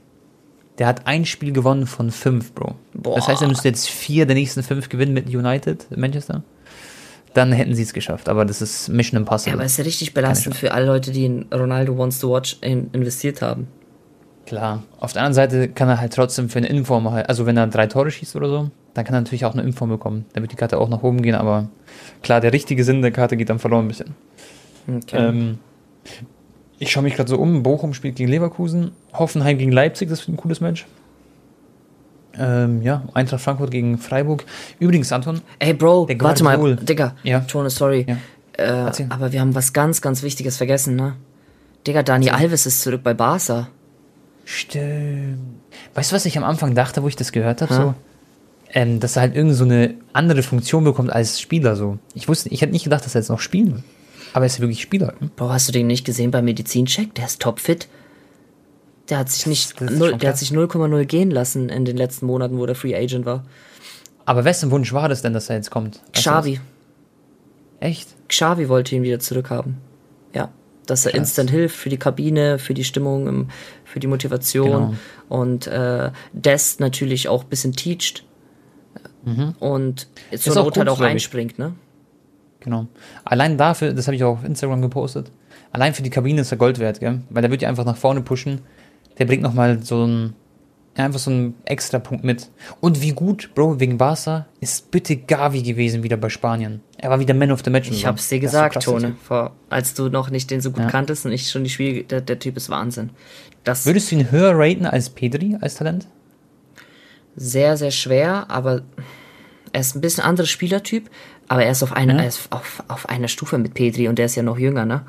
[0.79, 2.75] Der hat ein Spiel gewonnen von fünf, Bro.
[2.93, 3.15] Boah.
[3.15, 6.43] Das heißt, er müsste jetzt vier der nächsten fünf gewinnen mit United, Manchester.
[7.33, 9.53] Dann hätten sie es geschafft, aber das ist Mission Ja, Impossible.
[9.53, 12.57] aber es ist ja richtig belastend für alle Leute, die in Ronaldo Wants to Watch
[12.61, 13.67] in, investiert haben.
[14.47, 14.81] Klar.
[14.99, 17.67] Auf der anderen Seite kann er halt trotzdem für eine Inform halt, also wenn er
[17.67, 20.25] drei Tore schießt oder so, dann kann er natürlich auch eine Inform bekommen.
[20.33, 21.69] Dann wird die Karte auch nach oben gehen, aber
[22.23, 24.15] klar, der richtige Sinn der Karte geht dann verloren ein bisschen.
[24.87, 25.17] Okay.
[25.17, 25.59] Ähm,
[26.79, 27.61] ich schaue mich gerade so um.
[27.61, 30.85] Bochum spielt gegen Leverkusen, Hoffenheim gegen Leipzig, das wird ein cooles Match.
[32.37, 34.45] Ähm, ja, Eintracht Frankfurt gegen Freiburg.
[34.79, 36.77] Übrigens, Anton, Ey, Bro, der warte mal, Guardiol.
[36.77, 37.15] Digga.
[37.23, 37.41] Ja.
[37.41, 38.05] Tone, sorry.
[38.07, 38.87] Ja.
[38.87, 41.15] Äh, aber wir haben was ganz, ganz Wichtiges vergessen, ne?
[41.85, 43.67] Digga, Dani Alves ist zurück bei Barca.
[44.45, 45.59] Stimmt.
[45.93, 47.73] Weißt du, was ich am Anfang dachte, wo ich das gehört habe?
[47.73, 47.81] Ha?
[47.81, 47.93] So,
[48.73, 51.75] ähm, dass er halt irgend so eine andere Funktion bekommt als Spieler.
[51.75, 53.83] So, ich wusste, ich hätte nicht gedacht, dass er jetzt noch spielen will.
[54.33, 55.13] Aber er ist ja wirklich Spieler.
[55.19, 55.31] Hm?
[55.35, 57.13] Bro, hast du den nicht gesehen beim Medizincheck?
[57.15, 57.87] Der ist topfit.
[59.09, 62.59] Der hat sich nicht, null, der hat sich 0,0 gehen lassen in den letzten Monaten,
[62.59, 63.43] wo der Free Agent war.
[64.25, 65.95] Aber wessen Wunsch war das denn, dass er jetzt kommt?
[66.13, 66.59] Weißt Xavi.
[67.79, 68.09] Echt?
[68.27, 69.77] Xavi wollte ihn wieder zurückhaben.
[70.35, 70.49] Ja.
[70.85, 71.19] Dass er Krass.
[71.19, 73.47] instant hilft für die Kabine, für die Stimmung, im-
[73.85, 74.65] für die Motivation.
[74.69, 74.93] Genau.
[75.29, 78.23] Und äh, Dest natürlich auch ein bisschen teacht.
[79.25, 80.07] Und zur Mhm.
[80.31, 81.73] Ist auch Not halt auch einspringt, ne?
[82.61, 82.87] Genau.
[83.23, 85.31] Allein dafür, das habe ich auch auf Instagram gepostet,
[85.71, 87.21] allein für die Kabine ist er Gold wert, gell?
[87.29, 88.61] Weil der wird ja einfach nach vorne pushen.
[89.17, 90.33] Der bringt nochmal so ein,
[90.95, 92.49] einfach so einen extra Punkt mit.
[92.81, 96.81] Und wie gut, Bro, wegen Barca, ist bitte Gavi gewesen wieder bei Spanien.
[96.97, 97.89] Er war wieder Man of the Match.
[97.89, 98.07] Ich so.
[98.07, 100.89] hab's dir so gesagt, der Tone, vor, als du noch nicht den so gut Ja.
[100.89, 103.11] kanntest und ich schon die Spiele, der, der Typ ist Wahnsinn.
[103.63, 106.07] Das Würdest du ihn höher raten als Pedri, als Talent?
[107.35, 108.81] sehr, sehr schwer, aber
[109.71, 111.09] er ist ein bisschen anderer Spielertyp,
[111.49, 114.35] aber er ist auf er ist auf, auf einer Stufe mit Petri und der ist
[114.35, 115.05] ja noch jünger, ne?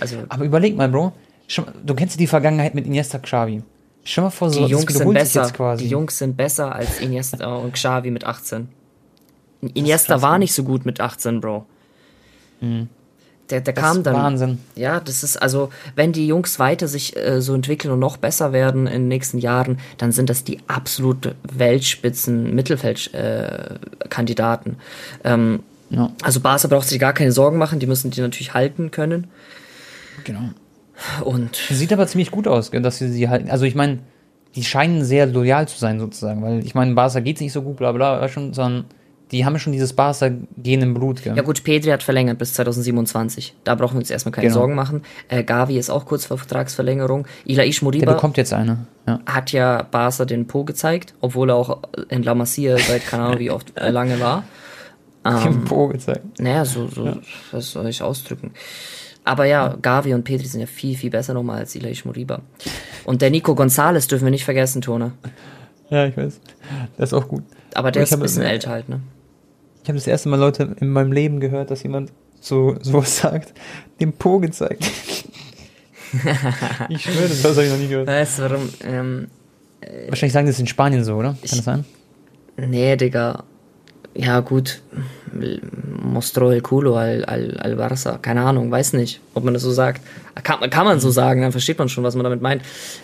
[0.00, 1.12] Also Aber überleg mal, Bro.
[1.84, 3.62] Du kennst die Vergangenheit mit Iniesta Xavi.
[4.04, 5.76] Schau mal vor, so, die Jungs sind besser.
[5.76, 8.68] Die Jungs sind besser als Iniesta und Xavi mit 18.
[9.74, 11.66] Iniesta war nicht so gut mit 18, Bro.
[13.52, 14.14] Der, der Das kam ist dann.
[14.14, 14.58] Wahnsinn.
[14.74, 18.52] Ja, das ist also, wenn die Jungs weiter sich äh, so entwickeln und noch besser
[18.52, 24.76] werden in den nächsten Jahren, dann sind das die absolute Weltspitzen Mittelfeldkandidaten.
[25.22, 28.54] Äh, ähm, Ja, also Barca braucht sich gar keine Sorgen machen, die müssen die natürlich
[28.54, 29.28] halten können.
[30.24, 30.48] genau.
[31.24, 33.50] Und Sieht aber ziemlich gut aus, dass sie sie halten.
[33.50, 33.98] Also ich meine,
[34.54, 37.76] die scheinen sehr loyal zu sein sozusagen, weil ich meine, Barca geht's nicht so gut,
[37.76, 38.84] bla bla, schon, sondern
[39.32, 41.34] die haben schon dieses Barca-Gen im Blut, gell?
[41.36, 43.54] ja gut, Pedri hat verlängert bis 2027.
[43.64, 44.60] Da brauchen wir uns erstmal keine Genau.
[44.60, 45.02] Sorgen machen.
[45.28, 47.26] Äh, Gavi ist auch kurz vor Vertragsverlängerung.
[47.44, 48.86] Ilaish Der Moriba bekommt jetzt eine.
[49.06, 49.18] Ja.
[49.26, 51.78] hat ja Barca den Po gezeigt, obwohl er auch
[52.08, 54.44] in La Masia seit keine Ahnung wie oft äh, lange war.
[55.24, 56.40] Im Po gezeigt.
[56.40, 57.16] Naja, so, so
[57.52, 58.52] was soll ich ausdrücken.
[59.24, 62.40] Aber ja, Gavi und Pedri sind ja viel, viel besser nochmal als Ilaish Moriba.
[63.04, 65.12] Und der Nico Gonzalez dürfen wir nicht vergessen, Tone.
[65.90, 66.40] Ja, ich weiß.
[66.96, 67.44] Das ist auch gut.
[67.74, 69.00] Aber der ist ein bisschen älter halt, ne?
[69.82, 73.52] Ich habe das erste Mal Leute in meinem Leben gehört, dass jemand so sowas sagt,
[74.00, 74.84] dem Po gezeigt.
[76.88, 78.06] ich schwöre, das habe ich noch nie gehört.
[78.06, 78.68] Weißt du warum?
[78.84, 79.28] Ähm,
[80.08, 81.30] Wahrscheinlich sagen das in Spanien so, oder?
[81.30, 81.84] Kann das sein?
[82.56, 83.44] nee, Digga.
[84.14, 84.82] Ja, gut.
[86.02, 88.18] Mostró el culo al, al, al Barça.
[88.18, 90.02] Keine Ahnung, weiß nicht, ob man das so sagt.
[90.42, 92.62] Kann, kann man so sagen, dann versteht man schon, was man damit meint.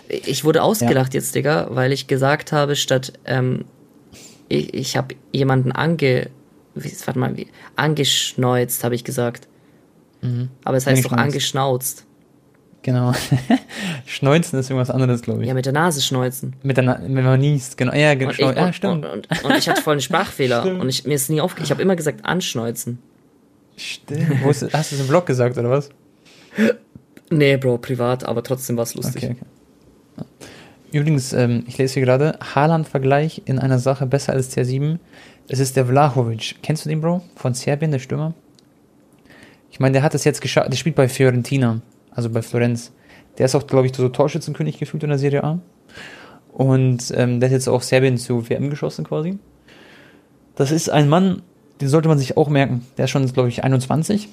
[0.09, 3.64] Ich wurde ausgelacht jetzt, Digga, weil ich gesagt habe, statt ähm,
[4.49, 6.29] ich, ich habe jemanden ange...
[6.83, 9.49] Wie, warte mal, wie, angeschneuzt, habe ich gesagt.
[10.64, 12.05] Aber es heißt doch angeschnauzt.
[12.83, 13.12] Genau.
[14.07, 15.49] Schneuzen ist irgendwas anderes, glaube ich.
[15.49, 16.55] Ja, mit der Nase schneuzen.
[16.62, 17.93] Mit der Na wenn man niest, genau.
[17.93, 18.31] Ja, genau.
[18.31, 19.05] Und ich, ja, stimmt.
[19.05, 20.61] Und, und, und ich hatte voll einen Sprachfehler.
[20.62, 20.81] Stimmt.
[20.81, 21.62] und ich, mir ist nie aufge...
[21.62, 22.99] Ich habe immer gesagt anschneuzen.
[23.76, 24.45] Stimmt.
[24.45, 24.66] Hast du
[24.97, 25.91] es im Blog gesagt, oder was?
[27.31, 29.24] Nee, Bro, privat, aber trotzdem war es lustig.
[29.24, 29.37] Okay,
[30.16, 30.26] okay.
[30.91, 34.99] Übrigens, ähm, ich lese hier gerade, Haaland-Vergleich in einer Sache besser als CR7.
[35.51, 36.57] Es ist der Vlahovic.
[36.62, 37.22] Kennst du den, Bro?
[37.34, 38.34] Von Serbien, der Stürmer?
[39.70, 40.70] Ich meine, der hat es jetzt geschafft.
[40.70, 41.80] Der spielt bei Fiorentina,
[42.11, 42.92] also bei Florenz.
[43.38, 45.59] Der ist auch, glaube ich, so Torschützenkönig gefühlt in der Serie A.
[46.53, 49.38] Und ähm, der hat jetzt auch Serbien zu WM geschossen quasi.
[50.55, 51.40] Das ist ein Mann,
[51.80, 52.86] den sollte man sich auch merken.
[52.99, 54.28] Der ist schon, glaube ich, 21.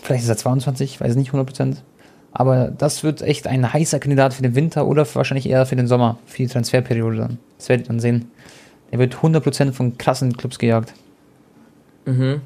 [0.00, 1.78] Vielleicht ist er 22, ich weiß nicht 100%.
[2.30, 5.86] Aber das wird echt ein heißer Kandidat für den Winter oder wahrscheinlich eher für den
[5.86, 7.38] Sommer, für die Transferperiode dann.
[7.58, 8.30] Das werdet ihr dann sehen.
[8.94, 10.92] Er wird 100% von krassen Clubs gejagt.
[12.04, 12.40] Mhm.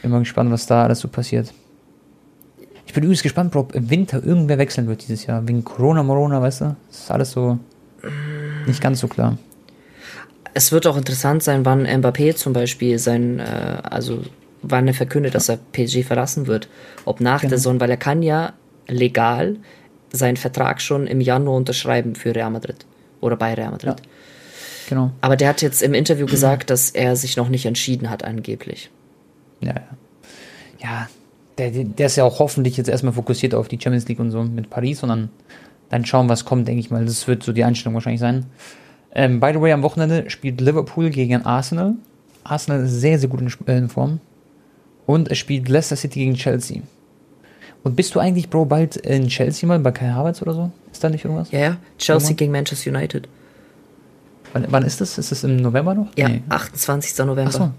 [0.00, 1.52] Bin mal gespannt, was da alles so passiert.
[2.86, 5.46] Ich bin übrigens gespannt, ob im Winter irgendwer wechseln wird dieses Jahr.
[5.46, 6.76] Wegen Corona, Morona, weißt du?
[6.88, 7.58] Das ist alles so
[8.66, 9.36] nicht ganz so klar.
[10.54, 14.22] Es wird auch interessant sein, wann Mbappé zum Beispiel sein, äh, also
[14.62, 16.70] wann er verkündet, dass er PSG verlassen wird.
[17.04, 17.50] Ob nach Genau.
[17.50, 18.54] der Saison, weil er kann ja
[18.88, 19.56] legal
[20.10, 22.86] seinen Vertrag schon im Januar unterschreiben für Real Madrid.
[23.20, 24.00] Oder bei Real Madrid.
[24.00, 24.06] Ja.
[24.90, 25.12] Genau.
[25.20, 28.90] Aber der hat jetzt im Interview gesagt, dass er sich noch nicht entschieden hat, angeblich.
[29.60, 29.82] Ja, ja.
[30.82, 31.08] Ja,
[31.58, 34.42] der, der ist ja auch hoffentlich jetzt erstmal fokussiert auf die Champions League und so
[34.42, 35.28] mit Paris und dann,
[35.90, 37.04] dann schauen, was kommt, denke ich mal.
[37.04, 38.46] Das wird so die Einstellung wahrscheinlich sein.
[39.14, 41.94] Ähm, by the way, am Wochenende spielt Liverpool gegen Arsenal.
[42.42, 44.18] Arsenal ist sehr, sehr gut in, äh, in Form.
[45.06, 46.82] Und es spielt Leicester City gegen Chelsea.
[47.84, 50.70] Und bist du eigentlich, Bro, bald in Chelsea mal bei Kai Havertz oder so?
[50.90, 51.52] Ist da nicht irgendwas?
[51.52, 51.76] Ja, ja.
[51.96, 52.36] Chelsea Irgendwann?
[52.36, 53.28] gegen Manchester United.
[54.52, 55.18] Wann, wann ist das?
[55.18, 56.08] Ist das im November noch?
[56.16, 56.42] Ja, Nee.
[56.48, 57.18] 28.
[57.26, 57.50] November.
[57.54, 57.70] Ach so.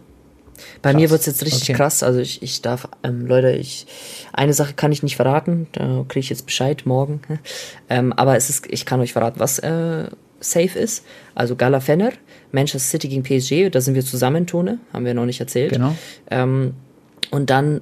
[0.82, 1.02] Bei Krass.
[1.02, 1.74] mir wird's jetzt richtig Okay.
[1.74, 2.04] krass.
[2.04, 3.88] Also ich, ich darf, ähm, Leute, ich
[4.34, 7.22] eine Sache kann ich nicht verraten, da kriege ich jetzt Bescheid morgen.
[7.90, 10.06] ähm, aber es ist, ich kann euch verraten, was äh,
[10.40, 11.04] safe ist.
[11.36, 12.12] Also Gala Fenner,
[12.52, 15.72] Manchester City gegen PSG, da sind wir zusammen, Tone, haben wir noch nicht erzählt.
[15.74, 15.96] Genau.
[16.30, 16.74] Ähm,
[17.32, 17.82] und dann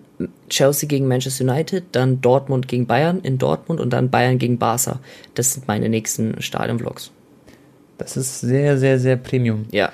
[0.50, 5.00] Chelsea gegen Manchester United, dann Dortmund gegen Bayern in Dortmund und dann Bayern gegen Barca.
[5.34, 7.12] Das sind meine nächsten Stadionvlogs.
[8.00, 9.66] Das ist sehr, sehr, sehr Premium.
[9.72, 9.92] Ja.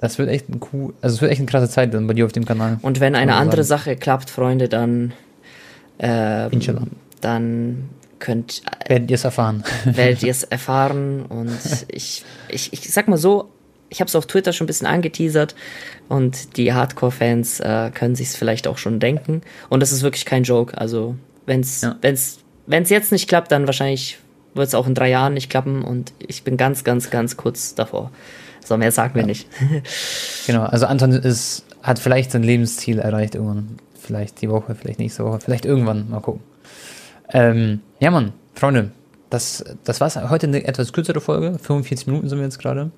[0.00, 2.26] Das wird echt ein cool, also es wird echt eine krasse Zeit dann bei dir
[2.26, 2.78] auf dem Kanal.
[2.82, 3.80] Und wenn eine andere sagen.
[3.82, 5.12] Sache klappt, Freunde, dann
[5.98, 6.82] ähm, Inshallah.
[7.22, 7.88] dann
[8.18, 9.64] könnt Werdet ihr es erfahren.
[9.84, 11.50] werdet ihr es erfahren und
[11.88, 13.50] ich, ich, ich sag mal so,
[13.88, 15.54] ich habe es auf Twitter schon ein bisschen angeteasert
[16.08, 19.40] und die Hardcore-Fans äh, können sich es vielleicht auch schon denken
[19.70, 20.76] und das ist wirklich kein Joke.
[20.76, 21.14] Also
[21.46, 21.96] wenn's Ja.
[22.02, 24.18] wenn's wenn's jetzt nicht klappt, dann wahrscheinlich
[24.56, 27.74] wird es auch in drei Jahren nicht klappen und ich bin ganz ganz ganz kurz
[27.74, 28.10] davor.
[28.64, 29.48] So mehr sagen wir nicht.
[30.46, 33.78] Genau, also Anton ist, hat vielleicht sein Lebensziel erreicht irgendwann.
[34.00, 36.40] Vielleicht die Woche, vielleicht nächste Woche, vielleicht irgendwann, mal gucken.
[37.32, 38.92] Ähm, ja, Mann, Freunde,
[39.28, 40.16] das, das war's.
[40.30, 42.92] Heute eine etwas kürzere Folge, 45 Minuten sind wir jetzt gerade.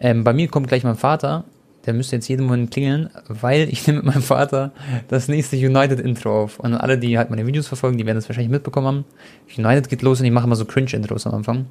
[0.00, 1.44] Ähm, bei mir kommt gleich mein Vater,
[1.86, 4.72] der müsste jetzt jeden Moment klingeln, weil ich nehme mit meinem Vater
[5.08, 6.60] das nächste United-Intro auf.
[6.60, 9.04] Und alle, die halt meine Videos verfolgen, die werden das wahrscheinlich mitbekommen haben.
[9.56, 11.66] United geht los und ich mache immer so Cringe-Intros am Anfang.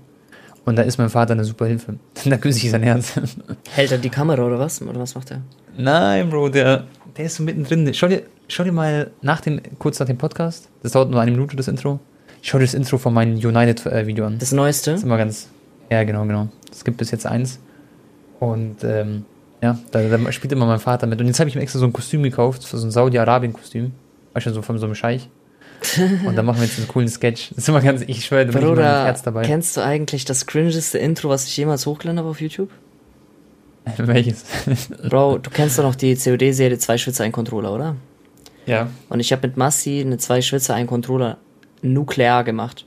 [0.65, 1.95] Und da ist mein Vater eine super Hilfe.
[2.25, 3.13] da küsse ich sein Herz.
[3.71, 4.81] Hält er die Kamera oder was?
[4.81, 5.41] Oder was macht er?
[5.77, 6.85] Nein, Bro, der,
[7.17, 7.91] der ist so mittendrin.
[7.93, 11.31] Schau dir, schau dir mal nach dem, kurz nach dem Podcast, das dauert nur eine
[11.31, 11.99] Minute, das Intro.
[12.41, 14.33] Schau dir das Intro von meinem United-Video an.
[14.33, 14.91] Das Das Neueste?
[14.91, 15.49] ist immer ganz.
[15.89, 16.49] Ja, genau, genau.
[16.71, 17.59] Es gibt bis jetzt eins.
[18.39, 19.25] Und ähm,
[19.61, 21.19] ja, da, da spielt immer mein Vater mit.
[21.19, 23.91] Und jetzt habe ich mir extra so ein Kostüm gekauft, so ein Saudi-Arabien-Kostüm.
[24.33, 25.29] Weißt du, so von so einem Scheich.
[26.25, 27.49] Und dann machen wir jetzt einen coolen Sketch.
[27.49, 29.43] Das ist immer ganz, ich schwöre, da bin ich Bruder, mit Herz dabei.
[29.43, 32.69] kennst du eigentlich das cringeste Intro, was ich jemals hochgeladen habe auf YouTube?
[33.97, 34.43] Welches?
[35.09, 37.95] Bro, du kennst doch noch die COD-Serie Zwei Schwitzer, ein Controller, oder?
[38.65, 38.89] ja.
[39.09, 41.37] Und ich habe mit Massi eine Zwei Schwitzer, ein Controller
[41.81, 42.85] nuklear gemacht.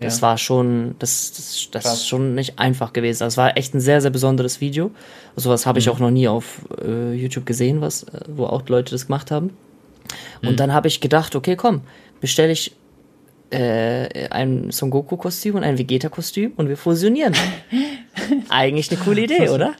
[0.00, 0.22] Das ja.
[0.22, 1.94] war schon, das, das, das Krass.
[1.94, 3.20] ist schon nicht einfach gewesen.
[3.20, 4.90] Das war echt ein sehr, sehr besonderes Video.
[5.36, 5.92] Sowas habe ich Mhm.
[5.92, 9.50] auch noch nie auf äh, YouTube gesehen, was, äh, wo auch Leute das gemacht haben.
[10.42, 10.56] Und Mhm.
[10.56, 11.82] dann habe ich gedacht, okay, komm,
[12.20, 12.74] bestelle ich
[13.50, 17.34] äh, ein Son Goku-Kostüm und ein Vegeta-Kostüm und wir fusionieren.
[18.48, 19.74] Eigentlich eine coole Idee, oder?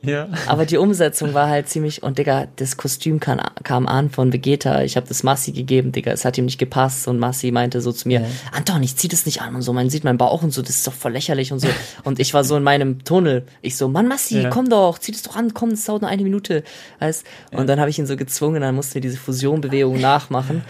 [0.00, 0.28] Ja.
[0.46, 4.82] Aber die Umsetzung war halt ziemlich, und Digga, das Kostüm kam, kam an von Vegeta.
[4.84, 7.08] Ich habe das Massi gegeben, Digga, es hat ihm nicht gepasst.
[7.08, 9.90] Und Massi meinte so zu mir, Anton, ich zieh das nicht an und so, man
[9.90, 11.66] sieht meinen Bauch und so, das ist doch voll lächerlich und so.
[12.04, 13.44] Und ich war so in meinem Tunnel.
[13.60, 14.50] Ich so, Mann, Massi, Ja.
[14.50, 16.62] komm doch, zieh das doch an, komm, das dauert nur eine Minute.
[17.00, 17.26] Weißt?
[17.52, 20.62] Und dann habe ich ihn so gezwungen, dann musste er diese Fusionbewegung nachmachen.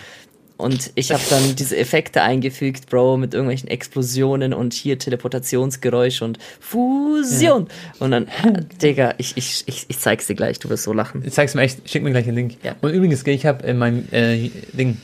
[0.59, 6.38] Und ich habe dann diese Effekte eingefügt, Bro, mit irgendwelchen Explosionen und hier Teleportationsgeräusch und
[6.59, 7.68] Fusion.
[8.00, 8.26] Und dann,
[8.82, 11.22] Digga, ich, ich, ich, ich zeig's dir gleich, du wirst so lachen.
[11.24, 12.56] Ich zeig's mir echt, schick mir gleich den Link.
[12.64, 12.74] Ja.
[12.80, 14.96] Und übrigens, ich habe in meinem äh, Ding,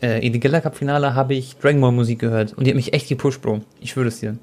[0.00, 2.76] äh, in die Gala Cup Finale habe ich Dragon Ball Musik gehört und die hat
[2.76, 3.62] mich echt gepusht, Bro.
[3.80, 4.38] Ich würde es dir.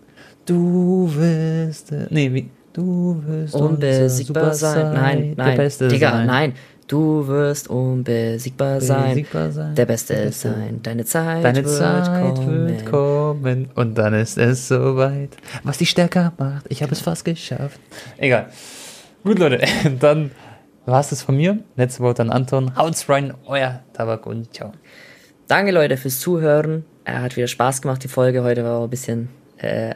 [0.45, 4.93] Du wirst, äh, nee, wie, du wirst Unbesiegbar unser sein.
[4.93, 5.71] Nein, nein.
[5.89, 6.27] Digga, sein.
[6.27, 6.53] nein.
[6.87, 9.03] Du wirst unbesiegbar sein.
[9.09, 9.75] Unbesiegbar sein.
[9.75, 10.49] Der Beste Der Beste.
[10.49, 10.79] sein.
[10.83, 12.67] Deine Zeit Deine wird Zeit kommen.
[12.67, 15.35] wird kommen und dann ist es soweit.
[15.63, 17.79] Was dich stärker macht, ich habe es fast geschafft.
[18.17, 18.47] Egal.
[19.23, 19.59] Gut, Leute,
[19.99, 20.31] dann
[20.85, 21.59] war es das von mir.
[21.75, 22.73] Letzte Wort an Anton.
[22.77, 24.71] Haut's rein, euer Tabak und ciao.
[25.49, 26.85] Danke, Leute, fürs Zuhören.
[27.03, 28.43] Er hat wieder Spaß gemacht, die Folge.
[28.43, 29.27] Heute war auch ein bisschen,
[29.57, 29.95] äh, ein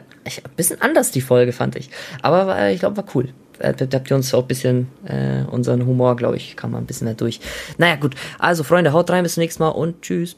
[0.56, 1.88] bisschen anders, die Folge, fand ich.
[2.20, 3.30] Aber war, ich glaube, war cool.
[3.58, 6.86] Da habt ihr uns auch ein bisschen, äh, unseren Humor, glaube ich, kam mal ein
[6.86, 7.40] bisschen mehr durch.
[7.78, 8.14] Naja, gut.
[8.38, 10.36] Also, Freunde, haut rein, bis zum nächsten Mal und tschüss.